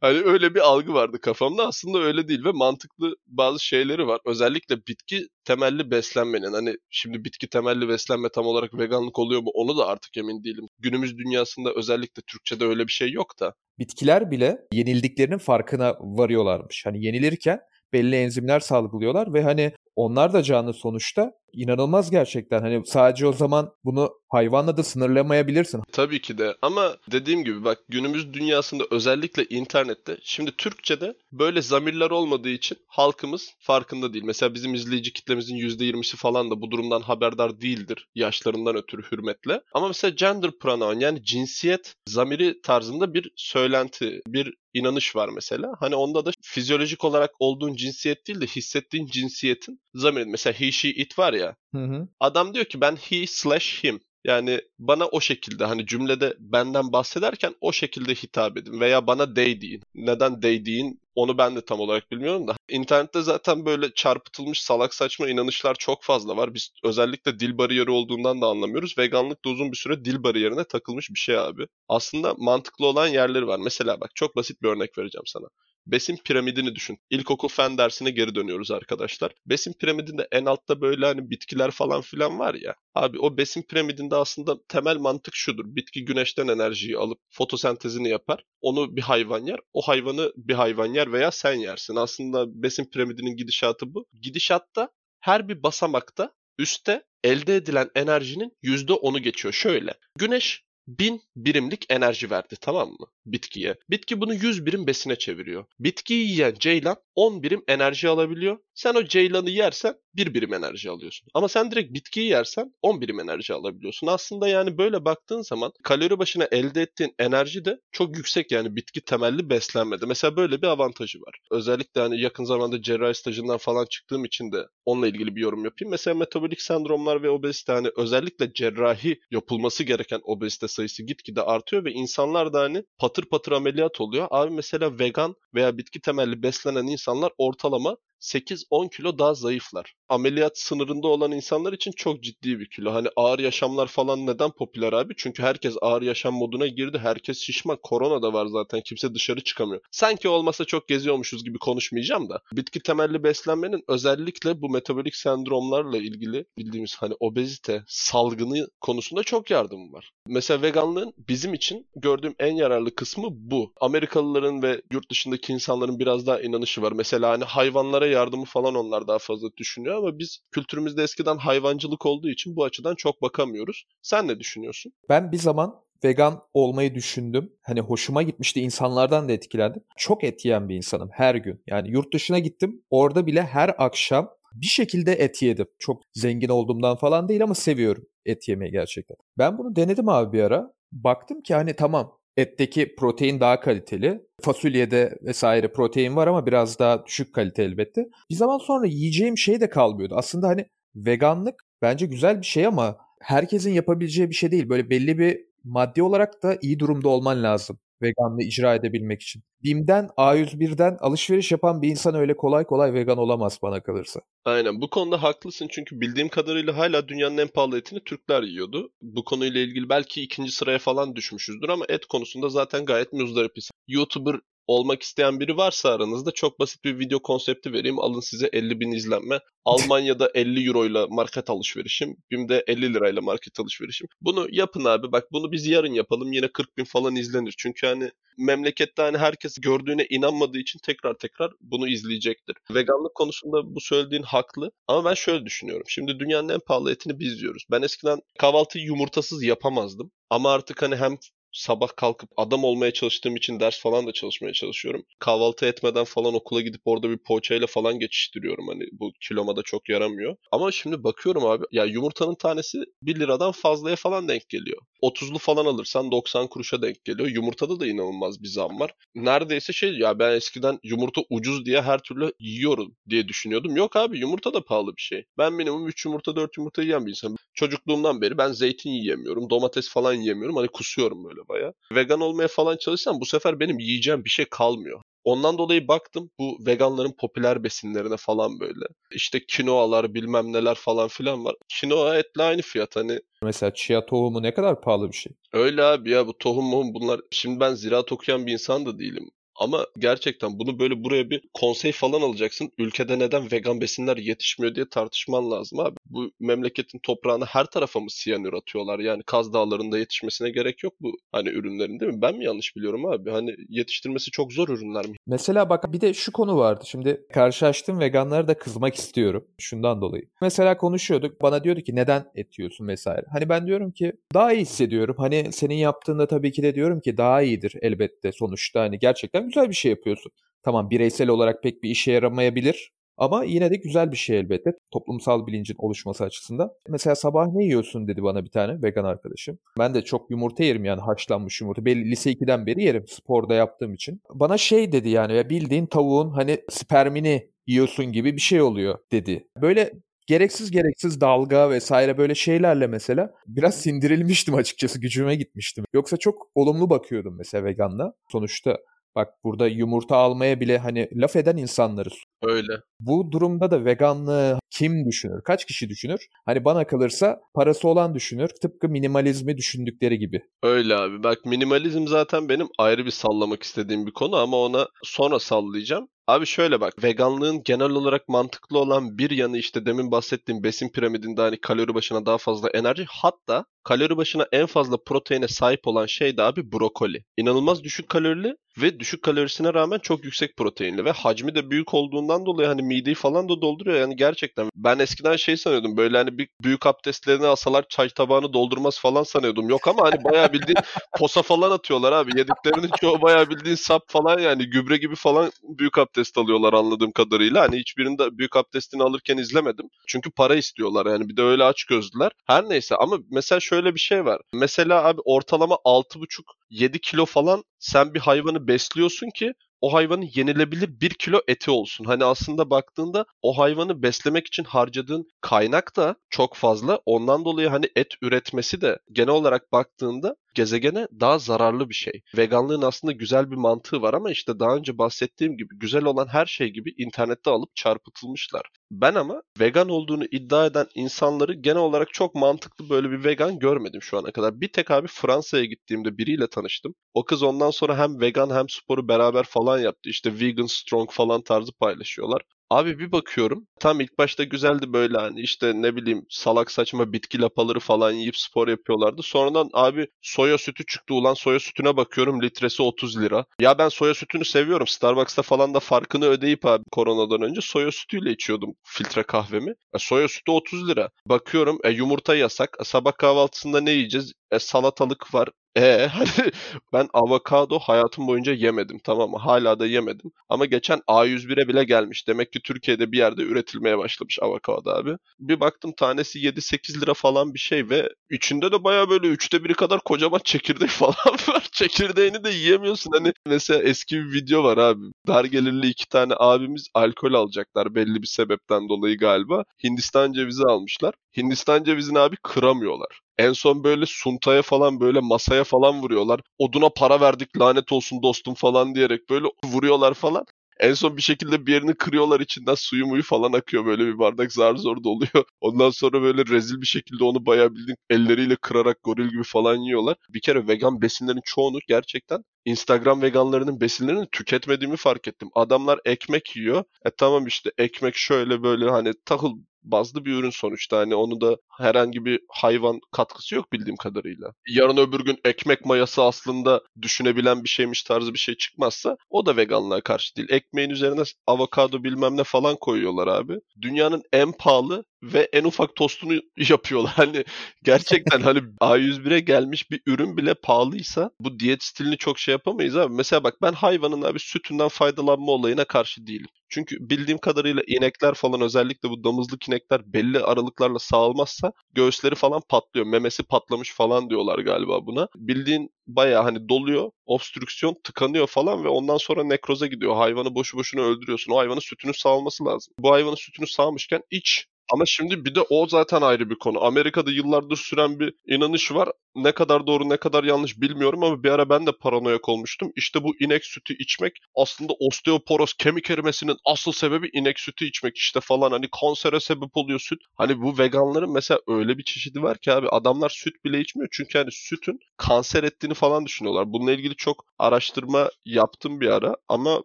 hani 0.00 0.18
öyle 0.18 0.54
bir 0.54 0.60
algı 0.60 0.94
vardı 0.94 1.20
kafamda. 1.20 1.66
Aslında 1.66 1.98
öyle 1.98 2.28
değil 2.28 2.44
ve 2.44 2.52
mantıklı 2.52 3.16
bazı 3.26 3.64
şeyleri 3.64 4.06
var. 4.06 4.20
Özellikle 4.26 4.76
bitki 4.76 5.28
temelli 5.44 5.90
beslenmenin 5.90 6.52
hani 6.52 6.76
şimdi 6.90 7.24
bitki 7.24 7.48
temelli 7.48 7.88
beslenme 7.88 8.28
tam 8.28 8.46
olarak 8.46 8.78
veganlık 8.78 9.18
oluyor 9.18 9.40
mu 9.40 9.50
onu 9.54 9.78
da 9.78 9.86
artık 9.86 10.16
emin 10.16 10.44
değilim. 10.44 10.66
Günümüz 10.78 11.18
dünyasında 11.18 11.72
özellikle 11.76 12.22
Türkçe'de 12.26 12.64
öyle 12.64 12.86
bir 12.86 12.92
şey 12.92 13.12
yok 13.12 13.40
da. 13.40 13.54
Bitkiler 13.78 14.30
bile 14.30 14.58
yenildiklerinin 14.72 15.38
farkına 15.38 15.96
varıyorlarmış. 16.00 16.86
Hani 16.86 17.04
yenilirken 17.04 17.60
belli 17.92 18.16
enzimler 18.16 18.60
salgılıyorlar 18.60 19.34
ve 19.34 19.42
hani 19.42 19.72
onlar 19.96 20.32
da 20.32 20.42
canlı 20.42 20.72
sonuçta 20.72 21.32
inanılmaz 21.52 22.10
gerçekten. 22.10 22.60
Hani 22.60 22.86
sadece 22.86 23.26
o 23.26 23.32
zaman 23.32 23.72
bunu 23.84 24.12
hayvanla 24.28 24.76
da 24.76 24.82
sınırlamayabilirsin. 24.82 25.82
Tabii 25.92 26.20
ki 26.20 26.38
de 26.38 26.56
ama 26.62 26.96
dediğim 27.10 27.44
gibi 27.44 27.64
bak 27.64 27.78
günümüz 27.88 28.34
dünyasında 28.34 28.84
özellikle 28.90 29.44
internette 29.44 30.18
şimdi 30.22 30.52
Türkçe'de 30.56 31.14
böyle 31.32 31.62
zamirler 31.62 32.10
olmadığı 32.10 32.48
için 32.48 32.78
halkımız 32.86 33.50
farkında 33.58 34.12
değil. 34.12 34.24
Mesela 34.24 34.54
bizim 34.54 34.74
izleyici 34.74 35.12
kitlemizin 35.12 35.56
%20'si 35.56 36.16
falan 36.16 36.50
da 36.50 36.60
bu 36.60 36.70
durumdan 36.70 37.00
haberdar 37.00 37.60
değildir 37.60 38.08
yaşlarından 38.14 38.76
ötürü 38.76 39.02
hürmetle. 39.12 39.60
Ama 39.74 39.88
mesela 39.88 40.14
gender 40.18 40.50
pronoun 40.60 41.00
yani 41.00 41.24
cinsiyet 41.24 41.94
zamiri 42.08 42.60
tarzında 42.62 43.14
bir 43.14 43.30
söylenti, 43.36 44.20
bir 44.26 44.54
inanış 44.74 45.16
var 45.16 45.28
mesela. 45.28 45.74
Hani 45.80 45.94
onda 45.94 46.26
da 46.26 46.30
fizyolojik 46.42 47.04
olarak 47.04 47.30
olduğun 47.38 47.74
cinsiyet 47.74 48.26
değil 48.26 48.40
de 48.40 48.46
hissettiğin 48.46 49.06
cinsiyetin 49.06 49.80
zamirin. 49.94 50.30
Mesela 50.30 50.60
he, 50.60 50.72
she, 50.72 50.88
it 50.88 51.18
var 51.18 51.32
ya. 51.32 51.41
Hı 51.74 51.84
hı. 51.84 52.08
Adam 52.20 52.54
diyor 52.54 52.64
ki 52.64 52.80
ben 52.80 52.96
he 52.96 53.26
slash 53.26 53.84
him. 53.84 54.00
Yani 54.24 54.60
bana 54.78 55.06
o 55.06 55.20
şekilde 55.20 55.64
hani 55.64 55.86
cümlede 55.86 56.36
benden 56.38 56.92
bahsederken 56.92 57.54
o 57.60 57.72
şekilde 57.72 58.14
hitap 58.14 58.56
edin 58.56 58.80
veya 58.80 59.06
bana 59.06 59.34
they 59.34 59.60
deyin. 59.60 59.82
Neden 59.94 60.40
they 60.40 60.64
deyin 60.66 61.00
onu 61.14 61.38
ben 61.38 61.56
de 61.56 61.64
tam 61.64 61.80
olarak 61.80 62.10
bilmiyorum 62.10 62.48
da. 62.48 62.56
İnternette 62.68 63.22
zaten 63.22 63.66
böyle 63.66 63.94
çarpıtılmış 63.94 64.62
salak 64.62 64.94
saçma 64.94 65.28
inanışlar 65.28 65.74
çok 65.74 66.02
fazla 66.02 66.36
var. 66.36 66.54
Biz 66.54 66.70
özellikle 66.84 67.38
dil 67.38 67.58
bariyeri 67.58 67.90
olduğundan 67.90 68.40
da 68.42 68.46
anlamıyoruz. 68.46 68.98
Veganlık 68.98 69.44
da 69.44 69.48
uzun 69.48 69.72
bir 69.72 69.76
süre 69.76 70.04
dil 70.04 70.22
bariyerine 70.22 70.64
takılmış 70.64 71.10
bir 71.10 71.18
şey 71.18 71.38
abi. 71.38 71.66
Aslında 71.88 72.34
mantıklı 72.38 72.86
olan 72.86 73.08
yerleri 73.08 73.46
var. 73.46 73.58
Mesela 73.64 74.00
bak 74.00 74.10
çok 74.14 74.36
basit 74.36 74.62
bir 74.62 74.68
örnek 74.68 74.98
vereceğim 74.98 75.26
sana. 75.26 75.46
Besin 75.86 76.16
piramidini 76.24 76.74
düşün. 76.74 76.98
İlkokul 77.10 77.48
fen 77.48 77.78
dersine 77.78 78.10
geri 78.10 78.34
dönüyoruz 78.34 78.70
arkadaşlar. 78.70 79.32
Besin 79.46 79.72
piramidinde 79.72 80.28
en 80.32 80.44
altta 80.44 80.80
böyle 80.80 81.06
hani 81.06 81.30
bitkiler 81.30 81.70
falan 81.70 82.00
filan 82.00 82.38
var 82.38 82.54
ya. 82.54 82.74
Abi 82.94 83.18
o 83.18 83.36
besin 83.36 83.62
piramidinde 83.62 84.16
aslında 84.16 84.56
temel 84.68 84.96
mantık 84.96 85.34
şudur. 85.34 85.64
Bitki 85.66 86.04
güneşten 86.04 86.48
enerjiyi 86.48 86.96
alıp 86.98 87.18
fotosentezini 87.30 88.08
yapar. 88.08 88.44
Onu 88.60 88.96
bir 88.96 89.02
hayvan 89.02 89.46
yer. 89.46 89.58
O 89.72 89.82
hayvanı 89.82 90.32
bir 90.36 90.54
hayvan 90.54 90.86
yer 90.86 91.12
veya 91.12 91.30
sen 91.30 91.54
yersin. 91.54 91.96
Aslında 91.96 92.62
besin 92.62 92.84
piramidinin 92.84 93.36
gidişatı 93.36 93.94
bu. 93.94 94.06
Gidişatta 94.22 94.88
her 95.20 95.48
bir 95.48 95.62
basamakta 95.62 96.32
üstte 96.58 97.04
elde 97.24 97.56
edilen 97.56 97.90
enerjinin 97.94 98.52
%10'u 98.62 99.18
geçiyor. 99.18 99.54
Şöyle. 99.54 99.94
Güneş 100.18 100.64
1000 100.88 101.22
birimlik 101.36 101.86
enerji 101.90 102.30
verdi 102.30 102.56
tamam 102.60 102.88
mı 102.88 103.06
bitkiye. 103.26 103.74
Bitki 103.90 104.20
bunu 104.20 104.34
100 104.34 104.66
birim 104.66 104.86
besine 104.86 105.16
çeviriyor. 105.16 105.64
Bitkiyi 105.80 106.28
yiyen 106.28 106.54
ceylan 106.58 106.96
10 107.14 107.42
birim 107.42 107.64
enerji 107.68 108.08
alabiliyor. 108.08 108.58
Sen 108.74 108.94
o 108.94 109.04
ceylanı 109.04 109.50
yersen 109.50 109.94
1 110.16 110.34
birim 110.34 110.54
enerji 110.54 110.90
alıyorsun. 110.90 111.28
Ama 111.34 111.48
sen 111.48 111.70
direkt 111.70 111.94
bitkiyi 111.94 112.28
yersen 112.28 112.74
10 112.82 113.00
birim 113.00 113.20
enerji 113.20 113.54
alabiliyorsun. 113.54 114.06
Aslında 114.06 114.48
yani 114.48 114.78
böyle 114.78 115.04
baktığın 115.04 115.42
zaman 115.42 115.72
kalori 115.84 116.18
başına 116.18 116.48
elde 116.52 116.82
ettiğin 116.82 117.14
enerji 117.18 117.64
de 117.64 117.80
çok 117.92 118.16
yüksek 118.16 118.52
yani 118.52 118.76
bitki 118.76 119.00
temelli 119.00 119.50
beslenmede. 119.50 120.06
Mesela 120.06 120.36
böyle 120.36 120.62
bir 120.62 120.66
avantajı 120.66 121.20
var. 121.20 121.34
Özellikle 121.50 122.00
hani 122.00 122.20
yakın 122.20 122.44
zamanda 122.44 122.82
cerrahi 122.82 123.14
stajından 123.14 123.58
falan 123.58 123.86
çıktığım 123.86 124.24
için 124.24 124.52
de 124.52 124.66
onunla 124.84 125.08
ilgili 125.08 125.36
bir 125.36 125.40
yorum 125.40 125.64
yapayım. 125.64 125.90
Mesela 125.90 126.14
metabolik 126.14 126.62
sendromlar 126.62 127.22
ve 127.22 127.30
obezite 127.30 127.72
hani 127.72 127.88
özellikle 127.96 128.52
cerrahi 128.52 129.20
yapılması 129.30 129.84
gereken 129.84 130.20
obezite 130.24 130.68
sayısı 130.68 131.02
gitgide 131.02 131.42
artıyor 131.42 131.84
ve 131.84 131.92
insanlar 131.92 132.52
da 132.52 132.60
hani 132.60 132.84
patır 132.98 133.24
patır 133.24 133.52
ameliyat 133.52 134.00
oluyor. 134.00 134.26
Abi 134.30 134.54
mesela 134.54 134.98
vegan 134.98 135.34
veya 135.54 135.78
bitki 135.78 136.00
temelli 136.00 136.42
beslenen 136.42 136.86
insanlar 136.86 137.32
ortalama 137.38 137.96
8-10 138.22 138.90
kilo 138.90 139.18
daha 139.18 139.34
zayıflar. 139.34 139.94
Ameliyat 140.08 140.58
sınırında 140.58 141.08
olan 141.08 141.32
insanlar 141.32 141.72
için 141.72 141.92
çok 141.92 142.22
ciddi 142.22 142.60
bir 142.60 142.70
kilo. 142.70 142.92
Hani 142.92 143.08
ağır 143.16 143.38
yaşamlar 143.38 143.86
falan 143.86 144.26
neden 144.26 144.50
popüler 144.50 144.92
abi? 144.92 145.14
Çünkü 145.16 145.42
herkes 145.42 145.74
ağır 145.80 146.02
yaşam 146.02 146.34
moduna 146.34 146.66
girdi. 146.66 146.98
Herkes 146.98 147.38
şişman. 147.38 147.78
Korona 147.82 148.22
da 148.22 148.32
var 148.32 148.46
zaten. 148.46 148.80
Kimse 148.80 149.14
dışarı 149.14 149.44
çıkamıyor. 149.44 149.80
Sanki 149.90 150.28
olmasa 150.28 150.64
çok 150.64 150.88
geziyormuşuz 150.88 151.44
gibi 151.44 151.58
konuşmayacağım 151.58 152.28
da. 152.28 152.40
Bitki 152.52 152.80
temelli 152.80 153.22
beslenmenin 153.22 153.84
özellikle 153.88 154.62
bu 154.62 154.70
metabolik 154.70 155.16
sendromlarla 155.16 155.96
ilgili 155.96 156.44
bildiğimiz 156.58 156.96
hani 156.96 157.14
obezite 157.20 157.84
salgını 157.86 158.68
konusunda 158.80 159.22
çok 159.22 159.50
yardımı 159.50 159.92
var. 159.92 160.12
Mesela 160.26 160.62
veganlığın 160.62 161.14
bizim 161.28 161.54
için 161.54 161.86
gördüğüm 161.96 162.34
en 162.38 162.56
yararlı 162.56 162.94
kısmı 162.94 163.28
bu. 163.30 163.72
Amerikalıların 163.80 164.62
ve 164.62 164.82
yurt 164.92 165.10
dışındaki 165.10 165.52
insanların 165.52 165.98
biraz 165.98 166.26
daha 166.26 166.40
inanışı 166.40 166.82
var. 166.82 166.92
Mesela 166.92 167.30
hani 167.30 167.44
hayvanlara 167.44 168.11
yardımı 168.12 168.44
falan 168.44 168.74
onlar 168.74 169.08
daha 169.08 169.18
fazla 169.18 169.48
düşünüyor 169.56 169.96
ama 169.96 170.18
biz 170.18 170.40
kültürümüzde 170.50 171.02
eskiden 171.02 171.36
hayvancılık 171.36 172.06
olduğu 172.06 172.30
için 172.30 172.56
bu 172.56 172.64
açıdan 172.64 172.94
çok 172.94 173.22
bakamıyoruz. 173.22 173.84
Sen 174.02 174.28
ne 174.28 174.40
düşünüyorsun? 174.40 174.92
Ben 175.08 175.32
bir 175.32 175.36
zaman 175.36 175.74
vegan 176.04 176.42
olmayı 176.54 176.94
düşündüm. 176.94 177.52
Hani 177.62 177.80
hoşuma 177.80 178.22
gitmişti. 178.22 178.60
insanlardan 178.60 179.28
da 179.28 179.32
etkilendim. 179.32 179.82
Çok 179.96 180.24
et 180.24 180.44
yiyen 180.44 180.68
bir 180.68 180.76
insanım 180.76 181.10
her 181.12 181.34
gün. 181.34 181.62
Yani 181.66 181.90
yurt 181.90 182.14
dışına 182.14 182.38
gittim. 182.38 182.82
Orada 182.90 183.26
bile 183.26 183.42
her 183.42 183.74
akşam 183.78 184.30
bir 184.54 184.66
şekilde 184.66 185.12
et 185.12 185.42
yedim. 185.42 185.66
Çok 185.78 186.02
zengin 186.14 186.48
olduğumdan 186.48 186.96
falan 186.96 187.28
değil 187.28 187.42
ama 187.42 187.54
seviyorum 187.54 188.06
et 188.26 188.48
yemeyi 188.48 188.72
gerçekten. 188.72 189.16
Ben 189.38 189.58
bunu 189.58 189.76
denedim 189.76 190.08
abi 190.08 190.38
bir 190.38 190.42
ara. 190.42 190.72
Baktım 190.92 191.42
ki 191.42 191.54
hani 191.54 191.76
tamam 191.76 192.18
etteki 192.36 192.94
protein 192.96 193.40
daha 193.40 193.60
kaliteli. 193.60 194.22
Fasulyede 194.40 195.18
vesaire 195.22 195.72
protein 195.72 196.16
var 196.16 196.26
ama 196.26 196.46
biraz 196.46 196.78
daha 196.78 197.06
düşük 197.06 197.34
kalite 197.34 197.62
elbette. 197.62 198.08
Bir 198.30 198.34
zaman 198.34 198.58
sonra 198.58 198.86
yiyeceğim 198.86 199.38
şey 199.38 199.60
de 199.60 199.68
kalmıyordu. 199.68 200.14
Aslında 200.16 200.48
hani 200.48 200.66
veganlık 200.96 201.54
bence 201.82 202.06
güzel 202.06 202.40
bir 202.40 202.46
şey 202.46 202.66
ama 202.66 202.96
herkesin 203.20 203.72
yapabileceği 203.72 204.30
bir 204.30 204.34
şey 204.34 204.50
değil. 204.50 204.68
Böyle 204.68 204.90
belli 204.90 205.18
bir 205.18 205.40
maddi 205.64 206.02
olarak 206.02 206.42
da 206.42 206.58
iyi 206.62 206.78
durumda 206.78 207.08
olman 207.08 207.42
lazım 207.42 207.78
veganlığı 208.02 208.42
icra 208.42 208.74
edebilmek 208.74 209.22
için. 209.22 209.42
BİM'den, 209.64 210.08
A101'den 210.16 210.96
alışveriş 211.00 211.52
yapan 211.52 211.82
bir 211.82 211.88
insan 211.88 212.14
öyle 212.14 212.36
kolay 212.36 212.64
kolay 212.64 212.94
vegan 212.94 213.18
olamaz 213.18 213.58
bana 213.62 213.82
kalırsa. 213.82 214.20
Aynen 214.44 214.80
bu 214.80 214.90
konuda 214.90 215.22
haklısın 215.22 215.68
çünkü 215.70 216.00
bildiğim 216.00 216.28
kadarıyla 216.28 216.76
hala 216.76 217.08
dünyanın 217.08 217.38
en 217.38 217.48
pahalı 217.48 217.78
etini 217.78 218.00
Türkler 218.04 218.42
yiyordu. 218.42 218.92
Bu 219.02 219.24
konuyla 219.24 219.60
ilgili 219.60 219.88
belki 219.88 220.22
ikinci 220.22 220.52
sıraya 220.52 220.78
falan 220.78 221.16
düşmüşüzdür 221.16 221.68
ama 221.68 221.84
et 221.88 222.06
konusunda 222.06 222.48
zaten 222.48 222.84
gayet 222.84 223.12
muzdaripiz. 223.12 223.70
YouTuber 223.88 224.36
olmak 224.72 225.02
isteyen 225.02 225.40
biri 225.40 225.56
varsa 225.56 225.90
aranızda 225.90 226.30
çok 226.30 226.60
basit 226.60 226.84
bir 226.84 226.98
video 226.98 227.22
konsepti 227.22 227.72
vereyim. 227.72 227.98
Alın 227.98 228.20
size 228.20 228.46
50 228.52 228.80
bin 228.80 228.92
izlenme. 228.92 229.40
Almanya'da 229.64 230.30
50 230.34 230.66
euro 230.66 230.86
ile 230.86 231.06
market 231.10 231.50
alışverişim. 231.50 232.16
BİM'de 232.30 232.64
50 232.66 232.94
lirayla 232.94 233.22
market 233.22 233.60
alışverişim. 233.60 234.06
Bunu 234.20 234.46
yapın 234.50 234.84
abi. 234.84 235.12
Bak 235.12 235.32
bunu 235.32 235.52
biz 235.52 235.66
yarın 235.66 235.92
yapalım. 235.92 236.32
Yine 236.32 236.48
40 236.48 236.76
bin 236.76 236.84
falan 236.84 237.16
izlenir. 237.16 237.54
Çünkü 237.58 237.86
hani 237.86 238.10
memlekette 238.38 239.02
hani 239.02 239.18
herkes 239.18 239.60
gördüğüne 239.60 240.06
inanmadığı 240.10 240.58
için 240.58 240.78
tekrar 240.78 241.14
tekrar 241.14 241.50
bunu 241.60 241.88
izleyecektir. 241.88 242.56
Veganlık 242.70 243.14
konusunda 243.14 243.74
bu 243.74 243.80
söylediğin 243.80 244.22
haklı. 244.22 244.70
Ama 244.88 245.10
ben 245.10 245.14
şöyle 245.14 245.46
düşünüyorum. 245.46 245.84
Şimdi 245.88 246.18
dünyanın 246.18 246.48
en 246.48 246.60
pahalı 246.60 246.92
etini 246.92 247.18
biz 247.18 247.42
yiyoruz. 247.42 247.64
Ben 247.70 247.82
eskiden 247.82 248.20
kahvaltıyı 248.38 248.84
yumurtasız 248.84 249.42
yapamazdım. 249.42 250.10
Ama 250.30 250.52
artık 250.52 250.82
hani 250.82 250.96
hem 250.96 251.18
sabah 251.52 251.88
kalkıp 251.96 252.30
adam 252.36 252.64
olmaya 252.64 252.92
çalıştığım 252.92 253.36
için 253.36 253.60
ders 253.60 253.80
falan 253.80 254.06
da 254.06 254.12
çalışmaya 254.12 254.52
çalışıyorum. 254.52 255.04
Kahvaltı 255.18 255.66
etmeden 255.66 256.04
falan 256.04 256.34
okula 256.34 256.60
gidip 256.60 256.80
orada 256.84 257.10
bir 257.10 257.18
poğaçayla 257.18 257.66
falan 257.66 257.98
geçiştiriyorum. 257.98 258.68
Hani 258.68 258.84
bu 258.92 259.12
kiloma 259.20 259.56
da 259.56 259.62
çok 259.62 259.88
yaramıyor. 259.88 260.36
Ama 260.52 260.72
şimdi 260.72 261.04
bakıyorum 261.04 261.46
abi 261.46 261.64
ya 261.72 261.84
yumurtanın 261.84 262.34
tanesi 262.34 262.78
1 263.02 263.20
liradan 263.20 263.52
fazlaya 263.52 263.96
falan 263.96 264.28
denk 264.28 264.48
geliyor. 264.48 264.78
30'lu 265.02 265.38
falan 265.38 265.66
alırsan 265.66 266.10
90 266.10 266.46
kuruşa 266.46 266.82
denk 266.82 267.04
geliyor. 267.04 267.28
Yumurtada 267.28 267.80
da 267.80 267.86
inanılmaz 267.86 268.42
bir 268.42 268.48
zam 268.48 268.80
var. 268.80 268.94
Neredeyse 269.14 269.72
şey 269.72 269.98
ya 269.98 270.18
ben 270.18 270.32
eskiden 270.36 270.78
yumurta 270.82 271.20
ucuz 271.30 271.66
diye 271.66 271.82
her 271.82 271.98
türlü 271.98 272.32
yiyorum 272.38 272.96
diye 273.10 273.28
düşünüyordum. 273.28 273.76
Yok 273.76 273.96
abi 273.96 274.18
yumurta 274.18 274.54
da 274.54 274.64
pahalı 274.64 274.96
bir 274.96 275.02
şey. 275.02 275.24
Ben 275.38 275.52
minimum 275.52 275.88
3 275.88 276.04
yumurta 276.04 276.36
4 276.36 276.56
yumurta 276.58 276.82
yiyen 276.82 277.06
bir 277.06 277.10
insanım. 277.10 277.36
Çocukluğumdan 277.62 278.20
beri 278.20 278.38
ben 278.38 278.52
zeytin 278.52 278.90
yiyemiyorum. 278.90 279.50
Domates 279.50 279.88
falan 279.90 280.12
yiyemiyorum. 280.12 280.56
Hani 280.56 280.68
kusuyorum 280.68 281.24
böyle 281.24 281.48
baya. 281.48 281.72
Vegan 281.92 282.20
olmaya 282.20 282.48
falan 282.48 282.76
çalışsam 282.76 283.20
bu 283.20 283.26
sefer 283.26 283.60
benim 283.60 283.78
yiyeceğim 283.78 284.24
bir 284.24 284.30
şey 284.30 284.44
kalmıyor. 284.44 285.00
Ondan 285.24 285.58
dolayı 285.58 285.88
baktım 285.88 286.30
bu 286.38 286.58
veganların 286.66 287.12
popüler 287.12 287.64
besinlerine 287.64 288.16
falan 288.16 288.60
böyle. 288.60 288.84
İşte 289.12 289.46
kinoalar 289.48 290.14
bilmem 290.14 290.52
neler 290.52 290.74
falan 290.74 291.08
filan 291.08 291.44
var. 291.44 291.54
Kinoa 291.68 292.18
etle 292.18 292.42
aynı 292.42 292.62
fiyat 292.62 292.96
hani. 292.96 293.20
Mesela 293.42 293.74
chia 293.74 294.06
tohumu 294.06 294.42
ne 294.42 294.54
kadar 294.54 294.80
pahalı 294.80 295.08
bir 295.08 295.16
şey. 295.16 295.32
Öyle 295.52 295.82
abi 295.82 296.10
ya 296.10 296.26
bu 296.26 296.38
tohum 296.38 296.64
muhum 296.64 296.94
bunlar. 296.94 297.20
Şimdi 297.30 297.60
ben 297.60 297.74
ziraat 297.74 298.12
okuyan 298.12 298.46
bir 298.46 298.52
insan 298.52 298.86
da 298.86 298.98
değilim. 298.98 299.30
Ama 299.56 299.86
gerçekten 299.98 300.58
bunu 300.58 300.78
böyle 300.78 301.04
buraya 301.04 301.30
bir 301.30 301.42
konsey 301.54 301.92
falan 301.92 302.20
alacaksın. 302.20 302.72
Ülkede 302.78 303.18
neden 303.18 303.52
vegan 303.52 303.80
besinler 303.80 304.16
yetişmiyor 304.16 304.74
diye 304.74 304.88
tartışman 304.88 305.50
lazım 305.50 305.80
abi. 305.80 305.96
Bu 306.06 306.30
memleketin 306.40 306.98
toprağına 306.98 307.44
her 307.44 307.64
tarafa 307.64 308.00
mı 308.00 308.10
siyanür 308.10 308.52
atıyorlar? 308.52 308.98
Yani 308.98 309.22
Kaz 309.26 309.52
Dağları'nda 309.52 309.98
yetişmesine 309.98 310.50
gerek 310.50 310.82
yok 310.82 310.94
bu 311.00 311.12
hani 311.32 311.48
ürünlerin 311.48 312.00
değil 312.00 312.12
mi? 312.12 312.22
Ben 312.22 312.36
mi 312.36 312.44
yanlış 312.44 312.76
biliyorum 312.76 313.06
abi? 313.06 313.30
Hani 313.30 313.56
yetiştirmesi 313.68 314.30
çok 314.30 314.52
zor 314.52 314.68
ürünler 314.68 315.06
mi? 315.08 315.16
Mesela 315.26 315.68
bak 315.70 315.92
bir 315.92 316.00
de 316.00 316.14
şu 316.14 316.32
konu 316.32 316.56
vardı. 316.56 316.84
Şimdi 316.86 317.26
karşılaştığım 317.32 318.00
veganlara 318.00 318.48
da 318.48 318.58
kızmak 318.58 318.94
istiyorum. 318.94 319.44
Şundan 319.58 320.00
dolayı. 320.00 320.24
Mesela 320.40 320.76
konuşuyorduk. 320.76 321.42
Bana 321.42 321.64
diyordu 321.64 321.80
ki 321.80 321.96
neden 321.96 322.24
et 322.34 322.58
yiyorsun 322.58 322.88
vesaire. 322.88 323.26
Hani 323.32 323.48
ben 323.48 323.66
diyorum 323.66 323.90
ki 323.90 324.12
daha 324.34 324.52
iyi 324.52 324.60
hissediyorum. 324.60 325.14
Hani 325.18 325.52
senin 325.52 325.74
yaptığında 325.74 326.26
tabii 326.26 326.52
ki 326.52 326.62
de 326.62 326.74
diyorum 326.74 327.00
ki 327.00 327.16
daha 327.16 327.42
iyidir 327.42 327.74
elbette 327.82 328.32
sonuçta. 328.32 328.80
Hani 328.80 328.98
gerçekten 329.42 329.46
güzel 329.46 329.70
bir 329.70 329.74
şey 329.74 329.90
yapıyorsun. 329.90 330.32
Tamam 330.62 330.90
bireysel 330.90 331.28
olarak 331.28 331.62
pek 331.62 331.82
bir 331.82 331.90
işe 331.90 332.12
yaramayabilir 332.12 332.92
ama 333.16 333.44
yine 333.44 333.70
de 333.70 333.76
güzel 333.76 334.12
bir 334.12 334.16
şey 334.16 334.38
elbette 334.38 334.72
toplumsal 334.90 335.46
bilincin 335.46 335.74
oluşması 335.78 336.24
açısından. 336.24 336.70
Mesela 336.88 337.14
sabah 337.14 337.46
ne 337.46 337.64
yiyorsun 337.64 338.08
dedi 338.08 338.22
bana 338.22 338.44
bir 338.44 338.50
tane 338.50 338.82
vegan 338.82 339.04
arkadaşım. 339.04 339.58
Ben 339.78 339.94
de 339.94 340.02
çok 340.02 340.30
yumurta 340.30 340.64
yerim 340.64 340.84
yani 340.84 341.00
haşlanmış 341.00 341.60
yumurta. 341.60 341.84
Belli 341.84 342.10
lise 342.10 342.32
2'den 342.32 342.66
beri 342.66 342.82
yerim 342.82 343.04
sporda 343.08 343.54
yaptığım 343.54 343.94
için. 343.94 344.20
Bana 344.34 344.58
şey 344.58 344.92
dedi 344.92 345.08
yani 345.08 345.34
ya 345.34 345.50
bildiğin 345.50 345.86
tavuğun 345.86 346.30
hani 346.30 346.58
spermini 346.70 347.50
yiyorsun 347.66 348.12
gibi 348.12 348.36
bir 348.36 348.40
şey 348.40 348.62
oluyor 348.62 348.98
dedi. 349.12 349.48
Böyle 349.62 349.92
gereksiz 350.26 350.70
gereksiz 350.70 351.20
dalga 351.20 351.70
vesaire 351.70 352.18
böyle 352.18 352.34
şeylerle 352.34 352.86
mesela 352.86 353.30
biraz 353.46 353.74
sindirilmiştim 353.74 354.54
açıkçası 354.54 355.00
gücüme 355.00 355.34
gitmiştim. 355.36 355.84
Yoksa 355.92 356.16
çok 356.16 356.48
olumlu 356.54 356.90
bakıyordum 356.90 357.34
mesela 357.38 357.64
veganla. 357.64 358.12
Sonuçta 358.32 358.78
Bak 359.16 359.28
burada 359.44 359.66
yumurta 359.66 360.16
almaya 360.16 360.60
bile 360.60 360.78
hani 360.78 361.08
laf 361.14 361.36
eden 361.36 361.56
insanlarız. 361.56 362.14
Öyle. 362.42 362.72
Bu 363.00 363.32
durumda 363.32 363.70
da 363.70 363.84
veganlığı 363.84 364.58
kim 364.72 365.06
düşünür? 365.06 365.42
Kaç 365.42 365.64
kişi 365.64 365.88
düşünür? 365.88 366.26
Hani 366.46 366.64
bana 366.64 366.86
kalırsa 366.86 367.40
parası 367.54 367.88
olan 367.88 368.14
düşünür. 368.14 368.48
Tıpkı 368.62 368.88
minimalizmi 368.88 369.56
düşündükleri 369.56 370.18
gibi. 370.18 370.42
Öyle 370.62 370.96
abi. 370.96 371.22
Bak 371.22 371.44
minimalizm 371.44 372.06
zaten 372.06 372.48
benim 372.48 372.68
ayrı 372.78 373.06
bir 373.06 373.10
sallamak 373.10 373.62
istediğim 373.62 374.06
bir 374.06 374.12
konu 374.12 374.36
ama 374.36 374.56
ona 374.56 374.88
sonra 375.02 375.38
sallayacağım. 375.38 376.08
Abi 376.26 376.46
şöyle 376.46 376.80
bak 376.80 377.02
veganlığın 377.02 377.62
genel 377.62 377.90
olarak 377.90 378.28
mantıklı 378.28 378.78
olan 378.78 379.18
bir 379.18 379.30
yanı 379.30 379.58
işte 379.58 379.86
demin 379.86 380.10
bahsettiğim 380.10 380.62
besin 380.62 380.88
piramidinde 380.88 381.40
hani 381.40 381.60
kalori 381.60 381.94
başına 381.94 382.26
daha 382.26 382.38
fazla 382.38 382.70
enerji 382.70 383.04
hatta 383.08 383.64
kalori 383.84 384.16
başına 384.16 384.46
en 384.52 384.66
fazla 384.66 384.96
proteine 385.06 385.48
sahip 385.48 385.86
olan 385.86 386.06
şey 386.06 386.36
de 386.36 386.42
abi 386.42 386.72
brokoli. 386.72 387.24
İnanılmaz 387.36 387.84
düşük 387.84 388.08
kalorili 388.08 388.54
ve 388.82 389.00
düşük 389.00 389.22
kalorisine 389.22 389.74
rağmen 389.74 389.98
çok 389.98 390.24
yüksek 390.24 390.56
proteinli 390.56 391.04
ve 391.04 391.10
hacmi 391.10 391.54
de 391.54 391.70
büyük 391.70 391.94
olduğundan 391.94 392.46
dolayı 392.46 392.68
hani 392.68 392.82
mideyi 392.82 393.14
falan 393.14 393.48
da 393.48 393.62
dolduruyor. 393.62 394.00
Yani 394.00 394.16
gerçekten 394.16 394.68
Ben 394.74 394.98
eskiden 394.98 395.36
şey 395.36 395.56
sanıyordum 395.56 395.96
böyle 395.96 396.16
hani 396.16 396.38
bir 396.38 396.48
büyük 396.62 396.86
abdestlerini 396.86 397.46
alsalar 397.46 397.84
çay 397.88 398.08
tabağını 398.08 398.52
doldurmaz 398.52 399.00
falan 399.00 399.22
sanıyordum. 399.22 399.68
Yok 399.68 399.88
ama 399.88 400.02
hani 400.04 400.24
bayağı 400.24 400.52
bildiğin 400.52 400.78
posa 401.18 401.42
falan 401.42 401.70
atıyorlar 401.70 402.12
abi. 402.12 402.38
Yediklerinin 402.38 402.90
çoğu 403.00 403.22
bayağı 403.22 403.50
bildiğin 403.50 403.76
sap 403.76 404.02
falan 404.08 404.38
yani 404.38 404.70
gübre 404.70 404.96
gibi 404.96 405.14
falan 405.14 405.50
büyük 405.62 405.98
abdest 405.98 406.38
alıyorlar 406.38 406.72
anladığım 406.72 407.12
kadarıyla. 407.12 407.62
Hani 407.62 407.78
hiçbirinde 407.78 408.38
büyük 408.38 408.56
abdestini 408.56 409.02
alırken 409.02 409.36
izlemedim. 409.36 409.86
Çünkü 410.06 410.30
para 410.30 410.54
istiyorlar 410.54 411.06
yani 411.06 411.28
bir 411.28 411.36
de 411.36 411.42
öyle 411.42 411.64
aç 411.64 411.84
gözlüler. 411.84 412.32
Her 412.46 412.68
neyse 412.68 412.96
ama 412.96 413.18
mesela 413.30 413.60
şöyle 413.60 413.94
bir 413.94 414.00
şey 414.00 414.24
var. 414.24 414.40
Mesela 414.54 415.04
abi 415.04 415.20
ortalama 415.24 415.74
6,5-7 415.74 416.98
kilo 416.98 417.26
falan 417.26 417.64
sen 417.78 418.14
bir 418.14 418.20
hayvanı 418.20 418.68
besliyorsun 418.68 419.30
ki 419.30 419.52
o 419.82 419.94
hayvanın 419.94 420.30
yenilebilir 420.34 421.00
1 421.02 421.10
kilo 421.10 421.40
eti 421.48 421.72
olsun. 421.72 422.06
Hani 422.06 422.24
aslında 422.26 422.70
baktığında 422.70 423.26
o 423.42 423.58
hayvanı 423.58 424.02
beslemek 424.04 424.48
için 424.48 424.64
harcadığın 424.64 425.26
kaynak 425.42 425.96
da 425.96 426.16
çok 426.30 426.56
fazla. 426.56 427.00
Ondan 427.06 427.46
dolayı 427.46 427.68
hani 427.68 427.86
et 427.96 428.08
üretmesi 428.22 428.82
de 428.82 429.00
genel 429.12 429.30
olarak 429.30 429.72
baktığında 429.72 430.36
gezegene 430.54 431.08
daha 431.20 431.38
zararlı 431.38 431.88
bir 431.88 431.94
şey. 431.94 432.22
Veganlığın 432.36 432.82
aslında 432.82 433.12
güzel 433.12 433.50
bir 433.50 433.56
mantığı 433.56 434.02
var 434.02 434.14
ama 434.14 434.30
işte 434.30 434.58
daha 434.58 434.76
önce 434.76 434.98
bahsettiğim 434.98 435.56
gibi 435.56 435.78
güzel 435.78 436.04
olan 436.04 436.26
her 436.26 436.46
şey 436.46 436.68
gibi 436.68 436.94
internette 436.98 437.50
alıp 437.50 437.76
çarpıtılmışlar. 437.76 438.62
Ben 438.90 439.14
ama 439.14 439.42
vegan 439.60 439.88
olduğunu 439.88 440.24
iddia 440.24 440.66
eden 440.66 440.86
insanları 440.94 441.54
genel 441.54 441.76
olarak 441.76 442.12
çok 442.12 442.34
mantıklı 442.34 442.88
böyle 442.90 443.10
bir 443.10 443.24
vegan 443.24 443.58
görmedim 443.58 444.02
şu 444.02 444.18
ana 444.18 444.32
kadar. 444.32 444.60
Bir 444.60 444.72
tek 444.72 444.90
abi 444.90 445.08
Fransa'ya 445.08 445.64
gittiğimde 445.64 446.18
biriyle 446.18 446.46
tanıştım. 446.50 446.94
O 447.14 447.24
kız 447.24 447.42
ondan 447.42 447.70
sonra 447.70 447.98
hem 447.98 448.20
vegan 448.20 448.50
hem 448.50 448.68
sporu 448.68 449.08
beraber 449.08 449.44
falan 449.44 449.78
yaptı. 449.78 450.10
İşte 450.10 450.40
vegan 450.40 450.66
strong 450.66 451.10
falan 451.10 451.42
tarzı 451.42 451.72
paylaşıyorlar. 451.72 452.42
Abi 452.72 452.98
bir 452.98 453.12
bakıyorum. 453.12 453.66
Tam 453.80 454.00
ilk 454.00 454.18
başta 454.18 454.44
güzeldi 454.44 454.92
böyle 454.92 455.18
hani 455.18 455.40
işte 455.40 455.72
ne 455.74 455.96
bileyim 455.96 456.26
salak 456.28 456.70
saçma 456.70 457.12
bitki 457.12 457.40
lapaları 457.40 457.80
falan 457.80 458.12
yiyip 458.12 458.36
spor 458.36 458.68
yapıyorlardı. 458.68 459.22
Sonradan 459.22 459.70
abi 459.72 460.06
soya 460.22 460.58
sütü 460.58 460.86
çıktı 460.86 461.14
ulan 461.14 461.34
soya 461.34 461.60
sütüne 461.60 461.96
bakıyorum 461.96 462.42
litresi 462.42 462.82
30 462.82 463.20
lira. 463.20 463.44
Ya 463.60 463.78
ben 463.78 463.88
soya 463.88 464.14
sütünü 464.14 464.44
seviyorum. 464.44 464.86
Starbucks'ta 464.86 465.42
falan 465.42 465.74
da 465.74 465.80
farkını 465.80 466.24
ödeyip 466.24 466.66
abi 466.66 466.84
koronadan 466.92 467.42
önce 467.42 467.60
soya 467.60 467.92
sütüyle 467.92 468.30
içiyordum 468.30 468.74
filtre 468.82 469.22
kahvemi. 469.22 469.70
E, 469.70 469.98
soya 469.98 470.28
sütü 470.28 470.50
30 470.50 470.88
lira. 470.88 471.10
Bakıyorum 471.26 471.78
e, 471.84 471.90
yumurta 471.90 472.34
yasak. 472.34 472.76
E, 472.80 472.84
sabah 472.84 473.12
kahvaltısında 473.12 473.80
ne 473.80 473.90
yiyeceğiz? 473.90 474.32
E, 474.50 474.58
salatalık 474.58 475.34
var. 475.34 475.48
E 475.76 476.06
hani 476.12 476.28
ben 476.92 477.08
avokado 477.12 477.78
hayatım 477.78 478.26
boyunca 478.26 478.52
yemedim 478.52 478.98
tamam 479.04 479.30
mı? 479.30 479.38
Hala 479.38 479.78
da 479.78 479.86
yemedim. 479.86 480.32
Ama 480.48 480.66
geçen 480.66 481.00
A101'e 481.08 481.68
bile 481.68 481.84
gelmiş. 481.84 482.28
Demek 482.28 482.52
ki 482.52 482.60
Türkiye'de 482.64 483.12
bir 483.12 483.18
yerde 483.18 483.42
üretilmeye 483.42 483.98
başlamış 483.98 484.38
avokado 484.42 484.90
abi. 484.90 485.16
Bir 485.40 485.60
baktım 485.60 485.92
tanesi 485.96 486.38
7-8 486.38 487.00
lira 487.00 487.14
falan 487.14 487.54
bir 487.54 487.58
şey 487.58 487.90
ve 487.90 488.08
içinde 488.30 488.72
de 488.72 488.84
baya 488.84 489.10
böyle 489.10 489.26
üçte 489.28 489.64
biri 489.64 489.74
kadar 489.74 490.00
kocaman 490.04 490.40
çekirdek 490.44 490.90
falan 490.90 491.14
var. 491.48 491.68
Çekirdeğini 491.72 492.44
de 492.44 492.50
yiyemiyorsun. 492.50 493.10
Hani 493.14 493.32
mesela 493.46 493.82
eski 493.82 494.16
bir 494.16 494.32
video 494.32 494.64
var 494.64 494.78
abi. 494.78 495.04
Dar 495.26 495.44
gelirli 495.44 495.88
iki 495.88 496.08
tane 496.08 496.34
abimiz 496.36 496.88
alkol 496.94 497.34
alacaklar 497.34 497.94
belli 497.94 498.22
bir 498.22 498.26
sebepten 498.26 498.88
dolayı 498.88 499.18
galiba. 499.18 499.64
Hindistan 499.84 500.32
cevizi 500.32 500.62
almışlar. 500.64 501.14
Hindistan 501.36 501.84
cevizini 501.84 502.18
abi 502.18 502.36
kıramıyorlar. 502.42 503.20
En 503.38 503.52
son 503.52 503.84
böyle 503.84 504.06
suntaya 504.06 504.62
falan 504.62 505.00
böyle 505.00 505.20
masaya 505.20 505.64
falan 505.64 506.02
vuruyorlar. 506.02 506.40
Oduna 506.58 506.88
para 506.88 507.20
verdik 507.20 507.58
lanet 507.60 507.92
olsun 507.92 508.22
dostum 508.22 508.54
falan 508.54 508.94
diyerek 508.94 509.30
böyle 509.30 509.46
vuruyorlar 509.64 510.14
falan. 510.14 510.44
En 510.80 510.94
son 510.94 511.16
bir 511.16 511.22
şekilde 511.22 511.66
bir 511.66 511.72
yerini 511.72 511.94
kırıyorlar 511.94 512.40
içinden 512.40 512.74
suyu 512.74 513.06
muyu 513.06 513.22
falan 513.22 513.52
akıyor 513.52 513.86
böyle 513.86 514.06
bir 514.06 514.18
bardak 514.18 514.52
zar 514.52 514.76
zor 514.76 515.04
doluyor. 515.04 515.44
Ondan 515.60 515.90
sonra 515.90 516.22
böyle 516.22 516.46
rezil 516.46 516.80
bir 516.80 516.86
şekilde 516.86 517.24
onu 517.24 517.46
bayağı 517.46 517.70
bildiğin 517.74 517.96
elleriyle 518.10 518.56
kırarak 518.56 519.02
goril 519.02 519.28
gibi 519.28 519.42
falan 519.44 519.76
yiyorlar. 519.76 520.16
Bir 520.28 520.40
kere 520.40 520.68
vegan 520.68 521.02
besinlerin 521.02 521.40
çoğunu 521.44 521.78
gerçekten 521.88 522.44
Instagram 522.64 523.22
veganlarının 523.22 523.80
besinlerini 523.80 524.26
tüketmediğimi 524.32 524.96
fark 524.96 525.28
ettim. 525.28 525.48
Adamlar 525.54 526.00
ekmek 526.04 526.56
yiyor. 526.56 526.84
E 527.06 527.10
tamam 527.10 527.46
işte 527.46 527.70
ekmek 527.78 528.16
şöyle 528.16 528.62
böyle 528.62 528.90
hani 528.90 529.12
tahıl 529.24 529.56
bazlı 529.82 530.24
bir 530.24 530.32
ürün 530.32 530.50
sonuçta. 530.50 530.98
Hani 530.98 531.14
onu 531.14 531.40
da 531.40 531.56
herhangi 531.78 532.24
bir 532.24 532.40
hayvan 532.48 533.00
katkısı 533.12 533.54
yok 533.54 533.72
bildiğim 533.72 533.96
kadarıyla. 533.96 534.52
Yarın 534.68 534.96
öbür 534.96 535.20
gün 535.24 535.38
ekmek 535.44 535.84
mayası 535.86 536.22
aslında 536.22 536.80
düşünebilen 537.02 537.64
bir 537.64 537.68
şeymiş 537.68 538.02
tarzı 538.02 538.34
bir 538.34 538.38
şey 538.38 538.54
çıkmazsa 538.54 539.16
o 539.30 539.46
da 539.46 539.56
veganlığa 539.56 540.00
karşı 540.00 540.36
değil. 540.36 540.48
Ekmeğin 540.50 540.90
üzerine 540.90 541.22
avokado 541.46 542.04
bilmem 542.04 542.36
ne 542.36 542.44
falan 542.44 542.76
koyuyorlar 542.76 543.26
abi. 543.26 543.58
Dünyanın 543.82 544.22
en 544.32 544.52
pahalı 544.52 545.04
ve 545.22 545.48
en 545.52 545.64
ufak 545.64 545.96
tostunu 545.96 546.34
yapıyorlar. 546.56 547.12
Hani 547.22 547.44
gerçekten 547.84 548.40
hani 548.40 548.60
A101'e 548.80 549.40
gelmiş 549.40 549.90
bir 549.90 550.00
ürün 550.06 550.36
bile 550.36 550.54
pahalıysa 550.54 551.30
bu 551.40 551.58
diyet 551.58 551.82
stilini 551.82 552.16
çok 552.18 552.38
şey 552.38 552.52
yapamayız 552.52 552.96
abi. 552.96 553.14
Mesela 553.14 553.44
bak 553.44 553.54
ben 553.62 553.72
hayvanın 553.72 554.22
abi 554.22 554.38
sütünden 554.40 554.88
faydalanma 554.88 555.52
olayına 555.52 555.84
karşı 555.84 556.26
değilim. 556.26 556.46
Çünkü 556.68 556.96
bildiğim 557.00 557.38
kadarıyla 557.38 557.82
inekler 557.86 558.34
falan 558.34 558.60
özellikle 558.60 559.10
bu 559.10 559.24
damızlık 559.24 559.68
inekler 559.68 560.12
belli 560.12 560.38
aralıklarla 560.40 560.98
sağılmazsa 560.98 561.72
göğüsleri 561.92 562.34
falan 562.34 562.62
patlıyor. 562.68 563.06
Memesi 563.06 563.42
patlamış 563.42 563.94
falan 563.94 564.30
diyorlar 564.30 564.58
galiba 564.58 565.06
buna. 565.06 565.28
Bildiğin 565.36 565.90
baya 566.06 566.44
hani 566.44 566.68
doluyor, 566.68 567.10
obstrüksiyon 567.26 567.96
tıkanıyor 568.04 568.46
falan 568.46 568.84
ve 568.84 568.88
ondan 568.88 569.16
sonra 569.16 569.44
nekroza 569.44 569.86
gidiyor. 569.86 570.16
Hayvanı 570.16 570.54
boşu 570.54 570.78
boşuna 570.78 571.02
öldürüyorsun. 571.02 571.52
O 571.52 571.58
hayvanın 571.58 571.80
sütünü 571.80 572.14
sağlaması 572.14 572.64
lazım. 572.64 572.94
Bu 572.98 573.12
hayvanın 573.12 573.34
sütünü 573.34 573.66
sağmışken 573.66 574.22
iç. 574.30 574.66
Ama 574.92 575.04
şimdi 575.06 575.44
bir 575.44 575.54
de 575.54 575.60
o 575.60 575.86
zaten 575.88 576.20
ayrı 576.22 576.50
bir 576.50 576.54
konu. 576.54 576.84
Amerika'da 576.84 577.30
yıllardır 577.30 577.76
süren 577.76 578.20
bir 578.20 578.34
inanış 578.46 578.92
var. 578.92 579.08
Ne 579.36 579.52
kadar 579.52 579.86
doğru 579.86 580.08
ne 580.08 580.16
kadar 580.16 580.44
yanlış 580.44 580.80
bilmiyorum 580.80 581.22
ama 581.24 581.42
bir 581.42 581.50
ara 581.50 581.68
ben 581.68 581.86
de 581.86 581.92
paranoyak 582.00 582.48
olmuştum. 582.48 582.92
İşte 582.96 583.22
bu 583.24 583.32
inek 583.40 583.64
sütü 583.64 583.94
içmek 583.98 584.32
aslında 584.54 584.92
osteoporoz 585.00 585.72
kemik 585.74 586.10
erimesinin 586.10 586.56
asıl 586.66 586.92
sebebi 586.92 587.30
inek 587.32 587.60
sütü 587.60 587.84
içmek 587.86 588.16
işte 588.16 588.40
falan 588.40 588.70
hani 588.70 588.88
kansere 589.00 589.40
sebep 589.40 589.76
oluyor 589.76 589.98
süt. 590.00 590.18
Hani 590.36 590.60
bu 590.62 590.78
veganların 590.78 591.32
mesela 591.32 591.60
öyle 591.68 591.98
bir 591.98 592.04
çeşidi 592.04 592.42
var 592.42 592.58
ki 592.58 592.72
abi 592.72 592.88
adamlar 592.88 593.28
süt 593.28 593.64
bile 593.64 593.80
içmiyor 593.80 594.08
çünkü 594.12 594.38
hani 594.38 594.50
sütün 594.52 594.98
kanser 595.16 595.62
ettiğini 595.64 595.94
falan 595.94 596.26
düşünüyorlar. 596.26 596.72
Bununla 596.72 596.92
ilgili 596.92 597.16
çok 597.16 597.44
araştırma 597.58 598.30
yaptım 598.44 599.00
bir 599.00 599.08
ara 599.08 599.36
ama 599.48 599.82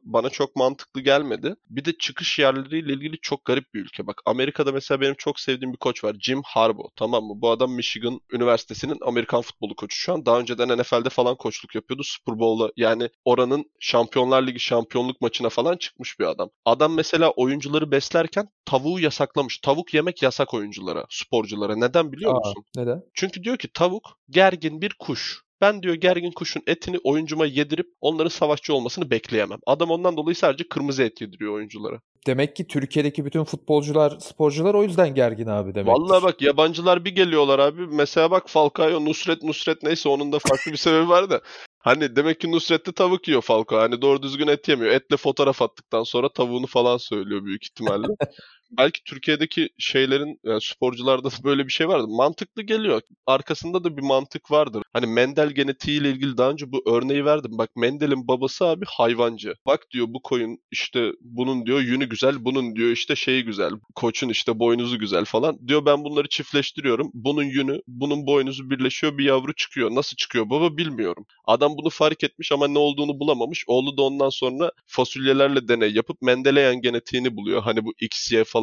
bana 0.04 0.30
çok 0.30 0.56
mantıklı 0.56 1.02
gelmedi. 1.02 1.56
Bir 1.70 1.86
de 1.86 1.98
çıkış 1.98 2.40
yerleriyle 2.40 2.94
ilgili 2.94 3.18
çok 3.22 3.46
garip 3.46 3.74
bir 3.74 3.80
ülke. 3.80 4.08
Bak 4.08 4.22
Amerika'da 4.26 4.72
mesela 4.72 4.87
benim 5.02 5.16
çok 5.18 5.40
sevdiğim 5.40 5.74
bir 5.74 5.78
koç 5.78 6.04
var. 6.04 6.16
Jim 6.20 6.42
Harbaugh 6.46 6.90
tamam 6.96 7.24
mı? 7.24 7.34
Bu 7.36 7.50
adam 7.52 7.72
Michigan 7.72 8.20
Üniversitesi'nin 8.32 8.98
Amerikan 9.02 9.42
futbolu 9.42 9.76
koçu 9.76 9.98
şu 9.98 10.14
an. 10.14 10.26
Daha 10.26 10.40
önceden 10.40 10.78
NFL'de 10.78 11.10
falan 11.10 11.36
koçluk 11.36 11.76
yapıyordu. 11.76 12.04
Super 12.04 12.40
Bowl'la 12.40 12.72
yani 12.78 13.10
oranın 13.26 13.66
Şampiyonlar 13.80 14.48
Ligi 14.48 14.60
şampiyonluk 14.60 15.22
maçına 15.22 15.50
falan 15.50 15.78
çıkmış 15.78 16.20
bir 16.20 16.26
adam. 16.26 16.50
Adam 16.66 16.94
mesela 16.94 17.32
oyuncuları 17.32 17.92
beslerken 17.92 18.50
tavuğu 18.66 19.00
yasaklamış. 19.00 19.58
Tavuk 19.58 19.94
yemek 19.94 20.24
yasak 20.24 20.54
oyunculara, 20.54 21.06
sporculara. 21.10 21.76
Neden 21.76 22.12
biliyor 22.12 22.32
Aa, 22.32 22.38
musun? 22.38 22.64
neden? 22.76 23.04
Çünkü 23.14 23.44
diyor 23.44 23.58
ki 23.58 23.68
tavuk 23.74 24.20
gergin 24.30 24.82
bir 24.82 24.94
kuş. 25.00 25.47
Ben 25.62 25.84
diyor 25.84 25.96
gergin 25.96 26.32
kuşun 26.32 26.64
etini 26.68 26.98
oyuncuma 27.04 27.46
yedirip 27.46 27.88
onların 28.02 28.30
savaşçı 28.30 28.74
olmasını 28.74 29.12
bekleyemem. 29.12 29.60
Adam 29.66 29.92
ondan 29.92 30.18
dolayı 30.18 30.36
sadece 30.36 30.68
kırmızı 30.68 31.04
et 31.04 31.22
yediriyor 31.22 31.54
oyunculara. 31.54 32.02
Demek 32.28 32.56
ki 32.56 32.68
Türkiye'deki 32.68 33.26
bütün 33.26 33.44
futbolcular, 33.44 34.20
sporcular 34.20 34.74
o 34.74 34.84
yüzden 34.84 35.16
gergin 35.16 35.48
abi 35.48 35.76
demek. 35.76 35.94
Vallahi 35.94 36.24
bak 36.24 36.42
yabancılar 36.42 37.06
bir 37.06 37.16
geliyorlar 37.16 37.60
abi. 37.60 37.88
Mesela 37.88 38.32
bak 38.32 38.50
Falcao, 38.50 39.06
Nusret, 39.06 39.44
Nusret 39.44 39.84
neyse 39.84 40.10
onun 40.10 40.32
da 40.32 40.40
farklı 40.40 40.72
bir 40.72 40.78
sebebi 40.78 41.10
var 41.10 41.30
da. 41.30 41.42
Hani 41.80 42.16
demek 42.16 42.40
ki 42.40 42.52
Nusret'te 42.52 42.92
tavuk 42.92 43.28
yiyor 43.28 43.42
Falcao. 43.42 43.80
Hani 43.80 44.02
doğru 44.02 44.22
düzgün 44.22 44.48
et 44.48 44.68
yemiyor. 44.68 44.92
Etle 44.92 45.18
fotoğraf 45.18 45.62
attıktan 45.62 46.04
sonra 46.04 46.30
tavuğunu 46.30 46.68
falan 46.68 46.98
söylüyor 46.98 47.46
büyük 47.46 47.64
ihtimalle. 47.64 48.08
Belki 48.72 49.04
Türkiye'deki 49.04 49.70
şeylerin 49.78 50.40
yani 50.44 50.62
sporcularda 50.62 51.24
da 51.24 51.36
böyle 51.44 51.68
bir 51.68 51.72
şey 51.72 51.88
vardır. 51.88 52.08
Mantıklı 52.08 52.62
geliyor. 52.64 53.02
Arkasında 53.26 53.84
da 53.84 53.98
bir 53.98 54.02
mantık 54.02 54.52
vardır. 54.52 54.84
Hani 54.94 55.06
Mendel 55.08 55.50
genetiğiyle 55.50 56.10
ilgili 56.10 56.38
daha 56.38 56.50
önce 56.50 56.72
bu 56.72 56.82
örneği 56.86 57.26
verdim. 57.26 57.52
Bak 57.58 57.76
Mendel'in 57.76 58.28
babası 58.28 58.66
abi 58.66 58.86
hayvancı. 58.88 59.54
Bak 59.66 59.88
diyor 59.92 60.08
bu 60.10 60.22
koyun 60.22 60.60
işte 60.72 61.12
bunun 61.22 61.66
diyor 61.66 61.80
yünü 61.80 62.10
güzel, 62.10 62.46
bunun 62.46 62.76
diyor 62.76 62.90
işte 62.90 63.16
şeyi 63.16 63.44
güzel. 63.44 63.72
Koçun 63.96 64.30
işte 64.30 64.60
boynuzu 64.60 65.00
güzel 65.00 65.26
falan. 65.26 65.68
Diyor 65.68 65.86
ben 65.86 66.04
bunları 66.04 66.28
çiftleştiriyorum. 66.30 67.12
Bunun 67.14 67.44
yünü, 67.44 67.82
bunun 67.88 68.28
boynuzu 68.28 68.70
birleşiyor 68.70 69.18
bir 69.18 69.26
yavru 69.26 69.54
çıkıyor. 69.56 69.96
Nasıl 69.96 70.16
çıkıyor 70.16 70.50
baba 70.50 70.78
bilmiyorum. 70.78 71.26
Adam 71.46 71.78
bunu 71.78 71.90
fark 71.90 72.24
etmiş 72.24 72.52
ama 72.52 72.68
ne 72.68 72.80
olduğunu 72.80 73.20
bulamamış. 73.20 73.64
Oğlu 73.68 73.98
da 73.98 74.02
ondan 74.02 74.30
sonra 74.30 74.72
fasulyelerle 74.86 75.68
deney 75.68 75.94
yapıp 75.94 76.22
Mendeleyen 76.22 76.82
genetiğini 76.82 77.36
buluyor. 77.36 77.62
Hani 77.62 77.86
bu 77.86 77.94
XY 78.02 78.44
falan 78.44 78.57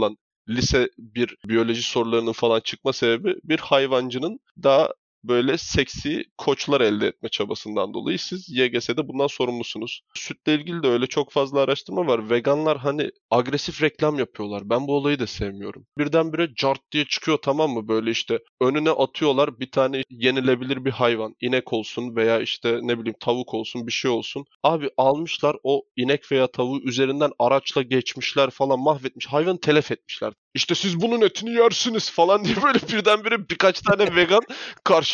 lise 0.49 0.89
bir 0.99 1.37
biyoloji 1.49 1.83
sorularının 1.83 2.33
falan 2.33 2.61
çıkma 2.61 2.93
sebebi 2.93 3.35
bir 3.45 3.59
hayvancının 3.59 4.41
daha 4.63 4.89
böyle 5.29 5.59
seksi 5.59 6.25
koçlar 6.39 6.81
elde 6.81 7.07
etme 7.07 7.29
çabasından 7.29 7.95
dolayı 7.95 8.19
siz 8.19 8.49
YGS'de 8.51 9.09
bundan 9.09 9.27
sorumlusunuz. 9.27 10.03
Sütle 10.15 10.55
ilgili 10.55 10.83
de 10.83 10.89
öyle 10.89 11.07
çok 11.07 11.33
fazla 11.33 11.61
araştırma 11.61 12.07
var. 12.07 12.31
Veganlar 12.31 12.79
hani 12.79 13.11
agresif 13.31 13.83
reklam 13.83 14.19
yapıyorlar. 14.19 14.63
Ben 14.71 14.87
bu 14.87 14.97
olayı 14.97 15.19
da 15.19 15.27
sevmiyorum. 15.27 15.87
Birdenbire 15.99 16.55
cart 16.55 16.81
diye 16.93 17.05
çıkıyor 17.05 17.39
tamam 17.43 17.71
mı? 17.71 17.89
Böyle 17.89 18.11
işte 18.11 18.39
önüne 18.61 18.91
atıyorlar 18.91 19.61
bir 19.61 19.71
tane 19.71 20.03
yenilebilir 20.11 20.85
bir 20.85 20.91
hayvan. 20.91 21.35
inek 21.41 21.73
olsun 21.73 22.17
veya 22.17 22.41
işte 22.41 22.79
ne 22.83 22.99
bileyim 22.99 23.17
tavuk 23.21 23.55
olsun 23.55 23.87
bir 23.87 23.93
şey 23.93 24.11
olsun. 24.11 24.45
Abi 24.63 24.91
almışlar 24.97 25.57
o 25.63 25.83
inek 25.97 26.33
veya 26.33 26.47
tavuğu 26.47 26.81
üzerinden 26.81 27.31
araçla 27.39 27.83
geçmişler 27.83 28.51
falan 28.51 28.81
mahvetmiş. 28.81 29.27
Hayvanı 29.27 29.61
telef 29.61 29.91
etmişler. 29.93 30.33
İşte 30.55 30.75
siz 30.75 31.01
bunun 31.01 31.21
etini 31.21 31.51
yersiniz 31.51 32.11
falan 32.11 32.45
diye 32.45 32.57
böyle 32.63 32.79
birdenbire 32.79 33.49
birkaç 33.49 33.81
tane 33.81 34.17
vegan 34.17 34.43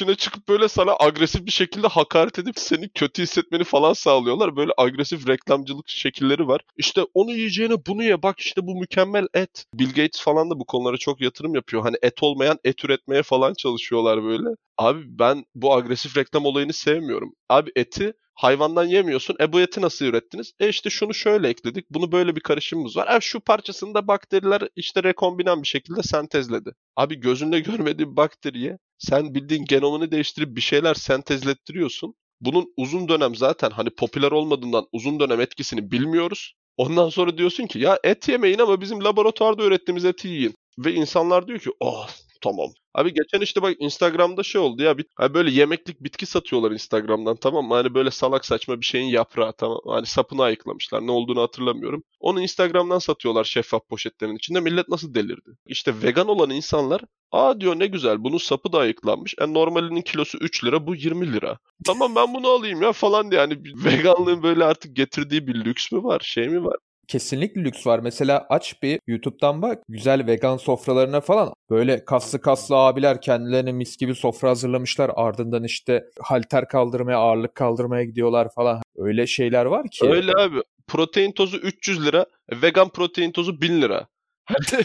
karşına 0.00 0.14
çıkıp 0.14 0.48
böyle 0.48 0.68
sana 0.68 0.96
agresif 1.00 1.46
bir 1.46 1.50
şekilde 1.50 1.86
hakaret 1.86 2.38
edip 2.38 2.58
seni 2.58 2.88
kötü 2.88 3.22
hissetmeni 3.22 3.64
falan 3.64 3.92
sağlıyorlar. 3.92 4.56
Böyle 4.56 4.72
agresif 4.76 5.28
reklamcılık 5.28 5.88
şekilleri 5.88 6.48
var. 6.48 6.60
İşte 6.76 7.02
onu 7.14 7.30
yiyeceğine 7.32 7.74
bunu 7.86 8.02
ye 8.02 8.22
bak 8.22 8.40
işte 8.40 8.66
bu 8.66 8.80
mükemmel 8.80 9.26
et. 9.34 9.64
Bill 9.74 9.88
Gates 9.88 10.20
falan 10.20 10.50
da 10.50 10.58
bu 10.60 10.64
konulara 10.64 10.96
çok 10.96 11.20
yatırım 11.20 11.54
yapıyor. 11.54 11.82
Hani 11.82 11.96
et 12.02 12.22
olmayan 12.22 12.58
et 12.64 12.84
üretmeye 12.84 13.22
falan 13.22 13.54
çalışıyorlar 13.54 14.24
böyle. 14.24 14.48
Abi 14.80 15.18
ben 15.18 15.44
bu 15.54 15.74
agresif 15.74 16.16
reklam 16.16 16.44
olayını 16.44 16.72
sevmiyorum. 16.72 17.34
Abi 17.48 17.70
eti 17.76 18.12
hayvandan 18.34 18.84
yemiyorsun. 18.84 19.36
E 19.40 19.52
bu 19.52 19.60
eti 19.60 19.80
nasıl 19.80 20.04
ürettiniz? 20.04 20.52
E 20.60 20.68
işte 20.68 20.90
şunu 20.90 21.14
şöyle 21.14 21.48
ekledik. 21.48 21.90
Bunu 21.90 22.12
böyle 22.12 22.36
bir 22.36 22.40
karışımımız 22.40 22.96
var. 22.96 23.16
E 23.16 23.20
şu 23.20 23.40
parçasında 23.40 24.08
bakteriler 24.08 24.62
işte 24.76 25.02
rekombinant 25.02 25.62
bir 25.62 25.68
şekilde 25.68 26.02
sentezledi. 26.02 26.70
Abi 26.96 27.14
gözünle 27.20 27.60
görmediğin 27.70 28.16
bakteriye 28.16 28.78
sen 28.98 29.34
bildiğin 29.34 29.64
genomunu 29.64 30.10
değiştirip 30.10 30.56
bir 30.56 30.60
şeyler 30.60 30.94
sentezlettiriyorsun. 30.94 32.14
Bunun 32.40 32.72
uzun 32.76 33.08
dönem 33.08 33.34
zaten 33.34 33.70
hani 33.70 33.90
popüler 33.90 34.30
olmadığından 34.30 34.86
uzun 34.92 35.20
dönem 35.20 35.40
etkisini 35.40 35.90
bilmiyoruz. 35.90 36.54
Ondan 36.76 37.08
sonra 37.08 37.38
diyorsun 37.38 37.66
ki 37.66 37.78
ya 37.78 37.98
et 38.04 38.28
yemeyin 38.28 38.58
ama 38.58 38.80
bizim 38.80 39.04
laboratuvarda 39.04 39.64
ürettiğimiz 39.64 40.04
eti 40.04 40.28
yiyin. 40.28 40.54
Ve 40.78 40.94
insanlar 40.94 41.48
diyor 41.48 41.58
ki 41.58 41.70
oh 41.80 42.08
tamam. 42.40 42.68
Abi 42.94 43.14
geçen 43.14 43.40
işte 43.40 43.62
bak 43.62 43.76
Instagram'da 43.78 44.42
şey 44.42 44.60
oldu 44.60 44.82
ya 44.82 44.98
bir, 44.98 45.06
hani 45.16 45.34
böyle 45.34 45.50
yemeklik 45.50 46.00
bitki 46.00 46.26
satıyorlar 46.26 46.70
Instagram'dan 46.70 47.36
tamam 47.36 47.66
mı? 47.66 47.74
Hani 47.74 47.94
böyle 47.94 48.10
salak 48.10 48.44
saçma 48.44 48.80
bir 48.80 48.86
şeyin 48.86 49.06
yaprağı 49.06 49.52
tamam 49.52 49.78
Hani 49.86 50.06
sapını 50.06 50.42
ayıklamışlar 50.42 51.06
ne 51.06 51.10
olduğunu 51.10 51.42
hatırlamıyorum. 51.42 52.02
Onu 52.20 52.42
Instagram'dan 52.42 52.98
satıyorlar 52.98 53.44
şeffaf 53.44 53.88
poşetlerin 53.88 54.36
içinde. 54.36 54.60
Millet 54.60 54.88
nasıl 54.88 55.14
delirdi? 55.14 55.50
İşte 55.66 55.94
vegan 56.02 56.28
olan 56.28 56.50
insanlar 56.50 57.00
aa 57.32 57.60
diyor 57.60 57.78
ne 57.78 57.86
güzel 57.86 58.24
bunun 58.24 58.38
sapı 58.38 58.72
da 58.72 58.78
ayıklanmış. 58.78 59.34
En 59.40 59.54
normalinin 59.54 60.02
kilosu 60.02 60.38
3 60.38 60.64
lira 60.64 60.86
bu 60.86 60.94
20 60.94 61.32
lira. 61.32 61.58
Tamam 61.86 62.14
ben 62.16 62.34
bunu 62.34 62.48
alayım 62.48 62.82
ya 62.82 62.92
falan 62.92 63.30
diye. 63.30 63.40
Yani 63.40 63.58
veganlığın 63.84 64.42
böyle 64.42 64.64
artık 64.64 64.96
getirdiği 64.96 65.46
bir 65.46 65.54
lüks 65.54 65.92
mü 65.92 66.02
var 66.02 66.20
şey 66.24 66.48
mi 66.48 66.64
var? 66.64 66.76
Kesinlikle 67.10 67.64
lüks 67.64 67.86
var. 67.86 67.98
Mesela 67.98 68.46
aç 68.50 68.82
bir 68.82 69.00
YouTube'dan 69.06 69.62
bak 69.62 69.82
güzel 69.88 70.26
vegan 70.26 70.56
sofralarına 70.56 71.20
falan. 71.20 71.52
Böyle 71.70 72.04
kaslı 72.04 72.40
kaslı 72.40 72.76
abiler 72.76 73.20
kendilerine 73.20 73.72
mis 73.72 73.96
gibi 73.96 74.14
sofra 74.14 74.48
hazırlamışlar. 74.50 75.10
Ardından 75.14 75.64
işte 75.64 76.04
halter 76.20 76.68
kaldırmaya, 76.68 77.18
ağırlık 77.18 77.54
kaldırmaya 77.54 78.04
gidiyorlar 78.04 78.48
falan. 78.54 78.82
Öyle 78.96 79.26
şeyler 79.26 79.64
var 79.64 79.86
ki. 79.90 80.08
Öyle 80.08 80.32
abi. 80.32 80.62
Protein 80.88 81.32
tozu 81.32 81.56
300 81.56 82.06
lira, 82.06 82.26
vegan 82.62 82.88
protein 82.88 83.32
tozu 83.32 83.60
1000 83.60 83.82
lira. 83.82 84.06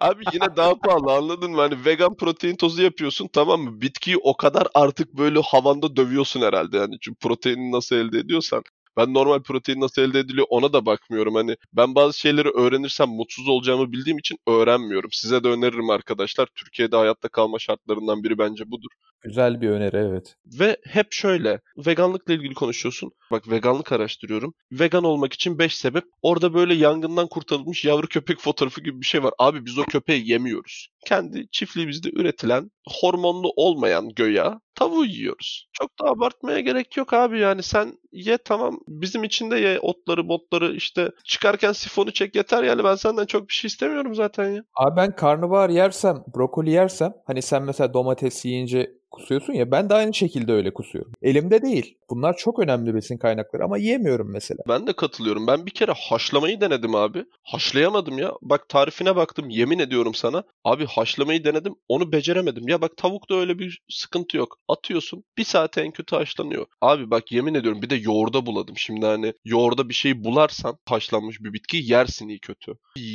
Abi 0.00 0.24
yine 0.32 0.56
daha 0.56 0.74
pahalı 0.74 1.12
anladın 1.12 1.50
mı? 1.50 1.60
Hani 1.60 1.84
vegan 1.84 2.16
protein 2.16 2.56
tozu 2.56 2.82
yapıyorsun 2.82 3.28
tamam 3.32 3.60
mı? 3.60 3.80
Bitkiyi 3.80 4.16
o 4.16 4.36
kadar 4.36 4.68
artık 4.74 5.12
böyle 5.18 5.40
havanda 5.40 5.96
dövüyorsun 5.96 6.40
herhalde 6.40 6.76
yani. 6.76 6.94
Çünkü 7.00 7.18
proteini 7.18 7.72
nasıl 7.72 7.96
elde 7.96 8.18
ediyorsan. 8.18 8.62
Ben 8.96 9.14
normal 9.14 9.42
protein 9.42 9.80
nasıl 9.80 10.02
elde 10.02 10.18
ediliyor 10.18 10.46
ona 10.50 10.72
da 10.72 10.86
bakmıyorum. 10.86 11.34
Hani 11.34 11.56
ben 11.72 11.94
bazı 11.94 12.18
şeyleri 12.18 12.48
öğrenirsem 12.48 13.08
mutsuz 13.08 13.48
olacağımı 13.48 13.92
bildiğim 13.92 14.18
için 14.18 14.38
öğrenmiyorum. 14.46 15.10
Size 15.12 15.44
de 15.44 15.48
öneririm 15.48 15.90
arkadaşlar. 15.90 16.48
Türkiye'de 16.54 16.96
hayatta 16.96 17.28
kalma 17.28 17.58
şartlarından 17.58 18.22
biri 18.22 18.38
bence 18.38 18.64
budur. 18.70 18.90
Güzel 19.22 19.60
bir 19.60 19.70
öneri 19.70 19.96
evet. 19.96 20.36
Ve 20.60 20.76
hep 20.84 21.12
şöyle 21.12 21.60
veganlıkla 21.86 22.34
ilgili 22.34 22.54
konuşuyorsun. 22.54 23.12
Bak 23.30 23.50
veganlık 23.50 23.92
araştırıyorum. 23.92 24.54
Vegan 24.72 25.04
olmak 25.04 25.32
için 25.32 25.58
5 25.58 25.76
sebep. 25.76 26.04
Orada 26.22 26.54
böyle 26.54 26.74
yangından 26.74 27.26
kurtarılmış 27.26 27.84
yavru 27.84 28.06
köpek 28.06 28.40
fotoğrafı 28.40 28.80
gibi 28.80 29.00
bir 29.00 29.06
şey 29.06 29.22
var. 29.22 29.32
Abi 29.38 29.66
biz 29.66 29.78
o 29.78 29.82
köpeği 29.82 30.30
yemiyoruz. 30.30 30.88
Kendi 31.06 31.48
çiftliğimizde 31.50 32.10
üretilen 32.12 32.70
hormonlu 33.00 33.52
olmayan 33.56 34.08
göya 34.08 34.60
tavuğu 34.74 35.04
yiyoruz. 35.04 35.68
Çok 35.72 35.90
da 36.00 36.04
abartmaya 36.04 36.60
gerek 36.60 36.96
yok 36.96 37.12
abi 37.12 37.40
yani 37.40 37.62
sen 37.62 37.98
ye 38.12 38.38
tamam 38.38 38.78
bizim 38.88 39.24
için 39.24 39.50
de 39.50 39.58
ye 39.58 39.78
otları 39.80 40.28
botları 40.28 40.74
işte 40.74 41.10
çıkarken 41.24 41.72
sifonu 41.72 42.12
çek 42.12 42.36
yeter 42.36 42.62
yani 42.62 42.84
ben 42.84 42.94
senden 42.94 43.26
çok 43.26 43.48
bir 43.48 43.54
şey 43.54 43.68
istemiyorum 43.68 44.14
zaten 44.14 44.50
ya. 44.50 44.62
Abi 44.76 44.96
ben 44.96 45.16
karnabahar 45.16 45.70
yersem 45.70 46.24
brokoli 46.36 46.70
yersem 46.70 47.12
hani 47.26 47.42
sen 47.42 47.62
mesela 47.62 47.94
domates 47.94 48.44
yiyince 48.44 49.01
kusuyorsun 49.12 49.52
ya 49.52 49.70
ben 49.70 49.90
de 49.90 49.94
aynı 49.94 50.14
şekilde 50.14 50.52
öyle 50.52 50.74
kusuyorum. 50.74 51.12
Elimde 51.22 51.62
değil. 51.62 51.98
Bunlar 52.10 52.36
çok 52.36 52.58
önemli 52.58 52.94
besin 52.94 53.18
kaynakları 53.18 53.64
ama 53.64 53.78
yiyemiyorum 53.78 54.32
mesela. 54.32 54.60
Ben 54.68 54.86
de 54.86 54.92
katılıyorum. 54.92 55.46
Ben 55.46 55.66
bir 55.66 55.70
kere 55.70 55.92
haşlamayı 55.96 56.60
denedim 56.60 56.94
abi. 56.94 57.24
Haşlayamadım 57.42 58.18
ya. 58.18 58.32
Bak 58.42 58.68
tarifine 58.68 59.16
baktım 59.16 59.50
yemin 59.50 59.78
ediyorum 59.78 60.14
sana. 60.14 60.44
Abi 60.64 60.86
haşlamayı 60.86 61.44
denedim 61.44 61.74
onu 61.88 62.12
beceremedim. 62.12 62.68
Ya 62.68 62.80
bak 62.80 62.96
tavukta 62.96 63.34
öyle 63.34 63.58
bir 63.58 63.82
sıkıntı 63.90 64.36
yok. 64.36 64.58
Atıyorsun 64.68 65.24
bir 65.38 65.44
saate 65.44 65.80
en 65.80 65.90
kötü 65.90 66.16
haşlanıyor. 66.16 66.66
Abi 66.80 67.10
bak 67.10 67.32
yemin 67.32 67.54
ediyorum 67.54 67.82
bir 67.82 67.90
de 67.90 67.94
yoğurda 67.94 68.46
buladım. 68.46 68.74
Şimdi 68.78 69.06
hani 69.06 69.34
yoğurda 69.44 69.88
bir 69.88 69.94
şey 69.94 70.24
bularsan 70.24 70.78
haşlanmış 70.88 71.40
bir 71.40 71.52
bitki 71.52 71.76
yersin 71.76 72.28
iyi 72.28 72.40
kötü. 72.40 72.72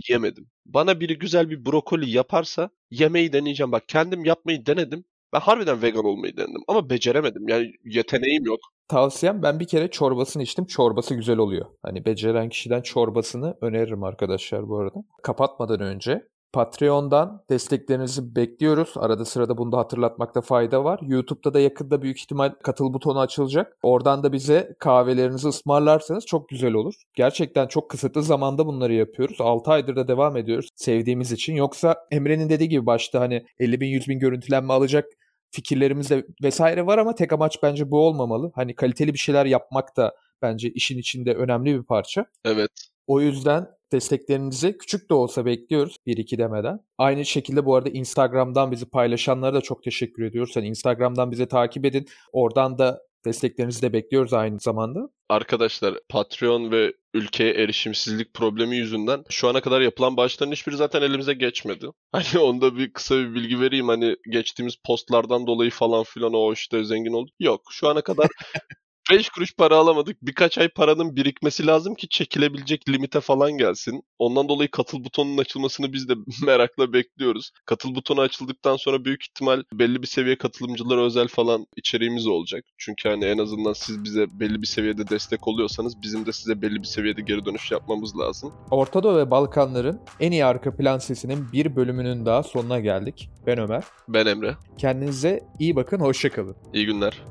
Yemedim. 0.10 0.48
Bana 0.66 1.00
biri 1.00 1.18
güzel 1.20 1.50
bir 1.50 1.66
brokoli 1.66 2.10
yaparsa 2.10 2.70
yemeği 2.92 3.34
deneyeceğim. 3.34 3.72
Bak 3.72 3.88
kendim 3.88 4.26
yapmayı 4.26 4.66
denedim. 4.66 5.06
Ben 5.34 5.40
harbiden 5.40 5.82
vegan 5.82 6.06
olmayı 6.06 6.38
denedim 6.38 6.64
ama 6.68 6.90
beceremedim. 6.90 7.48
Yani 7.48 7.72
yeteneğim 7.84 8.46
yok. 8.46 8.60
Tavsiyem 8.88 9.44
ben 9.44 9.60
bir 9.60 9.68
kere 9.68 9.92
çorbasını 9.92 10.44
içtim. 10.44 10.66
Çorbası 10.66 11.16
güzel 11.16 11.38
oluyor. 11.38 11.66
Hani 11.84 12.06
beceren 12.06 12.50
kişiden 12.50 12.82
çorbasını 12.82 13.58
öneririm 13.62 14.04
arkadaşlar 14.04 14.70
bu 14.70 14.78
arada. 14.80 15.00
Kapatmadan 15.24 15.80
önce 15.80 16.28
Patreon'dan 16.54 17.44
desteklerinizi 17.50 18.36
bekliyoruz. 18.36 18.94
Arada 18.96 19.26
sırada 19.26 19.58
bunu 19.58 19.72
da 19.72 19.78
hatırlatmakta 19.78 20.42
fayda 20.42 20.84
var. 20.84 21.00
YouTube'da 21.04 21.54
da 21.54 21.60
yakında 21.60 22.02
büyük 22.02 22.20
ihtimal 22.20 22.54
katıl 22.64 22.94
butonu 22.94 23.20
açılacak. 23.20 23.78
Oradan 23.84 24.24
da 24.24 24.34
bize 24.34 24.76
kahvelerinizi 24.80 25.48
ısmarlarsanız 25.48 26.26
çok 26.26 26.50
güzel 26.50 26.74
olur. 26.74 26.94
Gerçekten 27.14 27.68
çok 27.68 27.90
kısıtlı 27.90 28.24
zamanda 28.24 28.66
bunları 28.66 28.94
yapıyoruz. 28.94 29.42
6 29.42 29.72
aydır 29.72 29.96
da 29.96 30.08
devam 30.08 30.38
ediyoruz 30.38 30.70
sevdiğimiz 30.76 31.32
için. 31.32 31.56
Yoksa 31.56 31.96
Emre'nin 32.12 32.50
dediği 32.50 32.70
gibi 32.70 32.86
başta 32.86 33.20
hani 33.20 33.46
50 33.60 33.82
bin 33.82 33.88
100 33.88 34.08
bin 34.08 34.20
görüntülenme 34.20 34.74
alacak 34.74 35.06
fikirlerimiz 35.52 36.10
de 36.10 36.26
vesaire 36.44 36.86
var 36.86 36.98
ama 36.98 37.16
tek 37.16 37.34
amaç 37.34 37.64
bence 37.64 37.92
bu 37.92 38.00
olmamalı. 38.00 38.52
Hani 38.56 38.76
kaliteli 38.76 39.14
bir 39.14 39.20
şeyler 39.20 39.46
yapmak 39.46 39.98
da 39.98 40.14
bence 40.42 40.70
işin 40.70 40.98
içinde 40.98 41.34
önemli 41.34 41.80
bir 41.80 41.84
parça. 41.84 42.26
Evet. 42.46 42.72
O 43.08 43.22
yüzden 43.22 43.68
desteklerinizi 43.92 44.78
küçük 44.78 45.10
de 45.10 45.14
olsa 45.14 45.46
bekliyoruz 45.46 45.98
bir 46.06 46.18
iki 46.18 46.38
demeden. 46.38 46.80
Aynı 46.98 47.26
şekilde 47.26 47.66
bu 47.66 47.76
arada 47.76 47.90
Instagram'dan 47.90 48.72
bizi 48.72 48.86
paylaşanlara 48.86 49.54
da 49.54 49.62
çok 49.62 49.84
teşekkür 49.84 50.24
ediyoruz. 50.24 50.56
Yani 50.56 50.68
Instagram'dan 50.68 51.32
bizi 51.32 51.48
takip 51.48 51.86
edin. 51.86 52.06
Oradan 52.34 52.78
da 52.78 53.02
desteklerinizi 53.26 53.82
de 53.82 53.94
bekliyoruz 53.94 54.34
aynı 54.34 54.60
zamanda. 54.60 55.10
Arkadaşlar 55.30 55.96
Patreon 56.10 56.72
ve 56.72 56.94
ülkeye 57.14 57.54
erişimsizlik 57.54 58.34
problemi 58.34 58.78
yüzünden 58.78 59.24
şu 59.30 59.48
ana 59.48 59.62
kadar 59.62 59.82
yapılan 59.82 60.18
bağışların 60.18 60.52
hiçbiri 60.52 60.78
zaten 60.78 61.02
elimize 61.02 61.34
geçmedi. 61.34 61.88
Hani 62.12 62.40
onda 62.40 62.78
bir 62.78 62.94
kısa 62.94 63.16
bir 63.18 63.36
bilgi 63.36 63.60
vereyim 63.60 63.88
hani 63.88 64.16
geçtiğimiz 64.32 64.76
postlardan 64.86 65.48
dolayı 65.48 65.72
falan 65.72 66.04
filan 66.04 66.34
o 66.34 66.54
işte 66.54 66.84
zengin 66.84 67.14
oldu. 67.14 67.32
Yok 67.40 67.62
şu 67.72 67.88
ana 67.88 68.02
kadar 68.02 68.28
5 69.12 69.30
kuruş 69.30 69.56
para 69.56 69.76
alamadık. 69.76 70.18
Birkaç 70.22 70.58
ay 70.58 70.70
paranın 70.70 71.16
birikmesi 71.16 71.68
lazım 71.68 71.96
ki 71.96 72.10
çekilebilecek 72.10 72.90
limite 72.90 73.20
falan 73.20 73.52
gelsin. 73.52 74.04
Ondan 74.20 74.50
dolayı 74.50 74.72
katıl 74.72 75.04
butonunun 75.04 75.38
açılmasını 75.38 75.94
biz 75.94 76.10
de 76.10 76.14
merakla 76.46 76.94
bekliyoruz. 76.94 77.52
Katıl 77.66 77.96
butonu 77.96 78.22
açıldıktan 78.22 78.76
sonra 78.76 79.06
büyük 79.06 79.24
ihtimal 79.24 79.64
belli 79.74 80.02
bir 80.02 80.08
seviye 80.08 80.38
katılımcılara 80.38 81.02
özel 81.02 81.28
falan 81.28 81.66
içeriğimiz 81.76 82.28
olacak. 82.28 82.66
Çünkü 82.78 83.10
hani 83.10 83.26
en 83.26 83.38
azından 83.38 83.74
siz 83.74 84.04
bize 84.04 84.40
belli 84.40 84.62
bir 84.62 84.68
seviyede 84.68 85.10
destek 85.10 85.48
oluyorsanız 85.48 86.02
bizim 86.02 86.26
de 86.26 86.32
size 86.32 86.62
belli 86.62 86.76
bir 86.76 86.88
seviyede 86.88 87.22
geri 87.22 87.46
dönüş 87.46 87.72
yapmamız 87.72 88.18
lazım. 88.18 88.54
Orta 88.72 89.04
Doğu 89.04 89.18
ve 89.18 89.32
Balkanların 89.32 90.00
en 90.20 90.32
iyi 90.32 90.46
arka 90.46 90.76
plan 90.76 90.98
sesinin 90.98 91.52
bir 91.54 91.76
bölümünün 91.76 92.26
daha 92.26 92.44
sonuna 92.44 92.80
geldik. 92.80 93.30
Ben 93.46 93.60
Ömer. 93.60 93.84
Ben 94.08 94.26
Emre. 94.26 94.56
Kendinize 94.78 95.44
iyi 95.60 95.76
bakın, 95.76 96.00
hoşçakalın. 96.00 96.56
İyi 96.74 96.86
günler. 96.86 97.24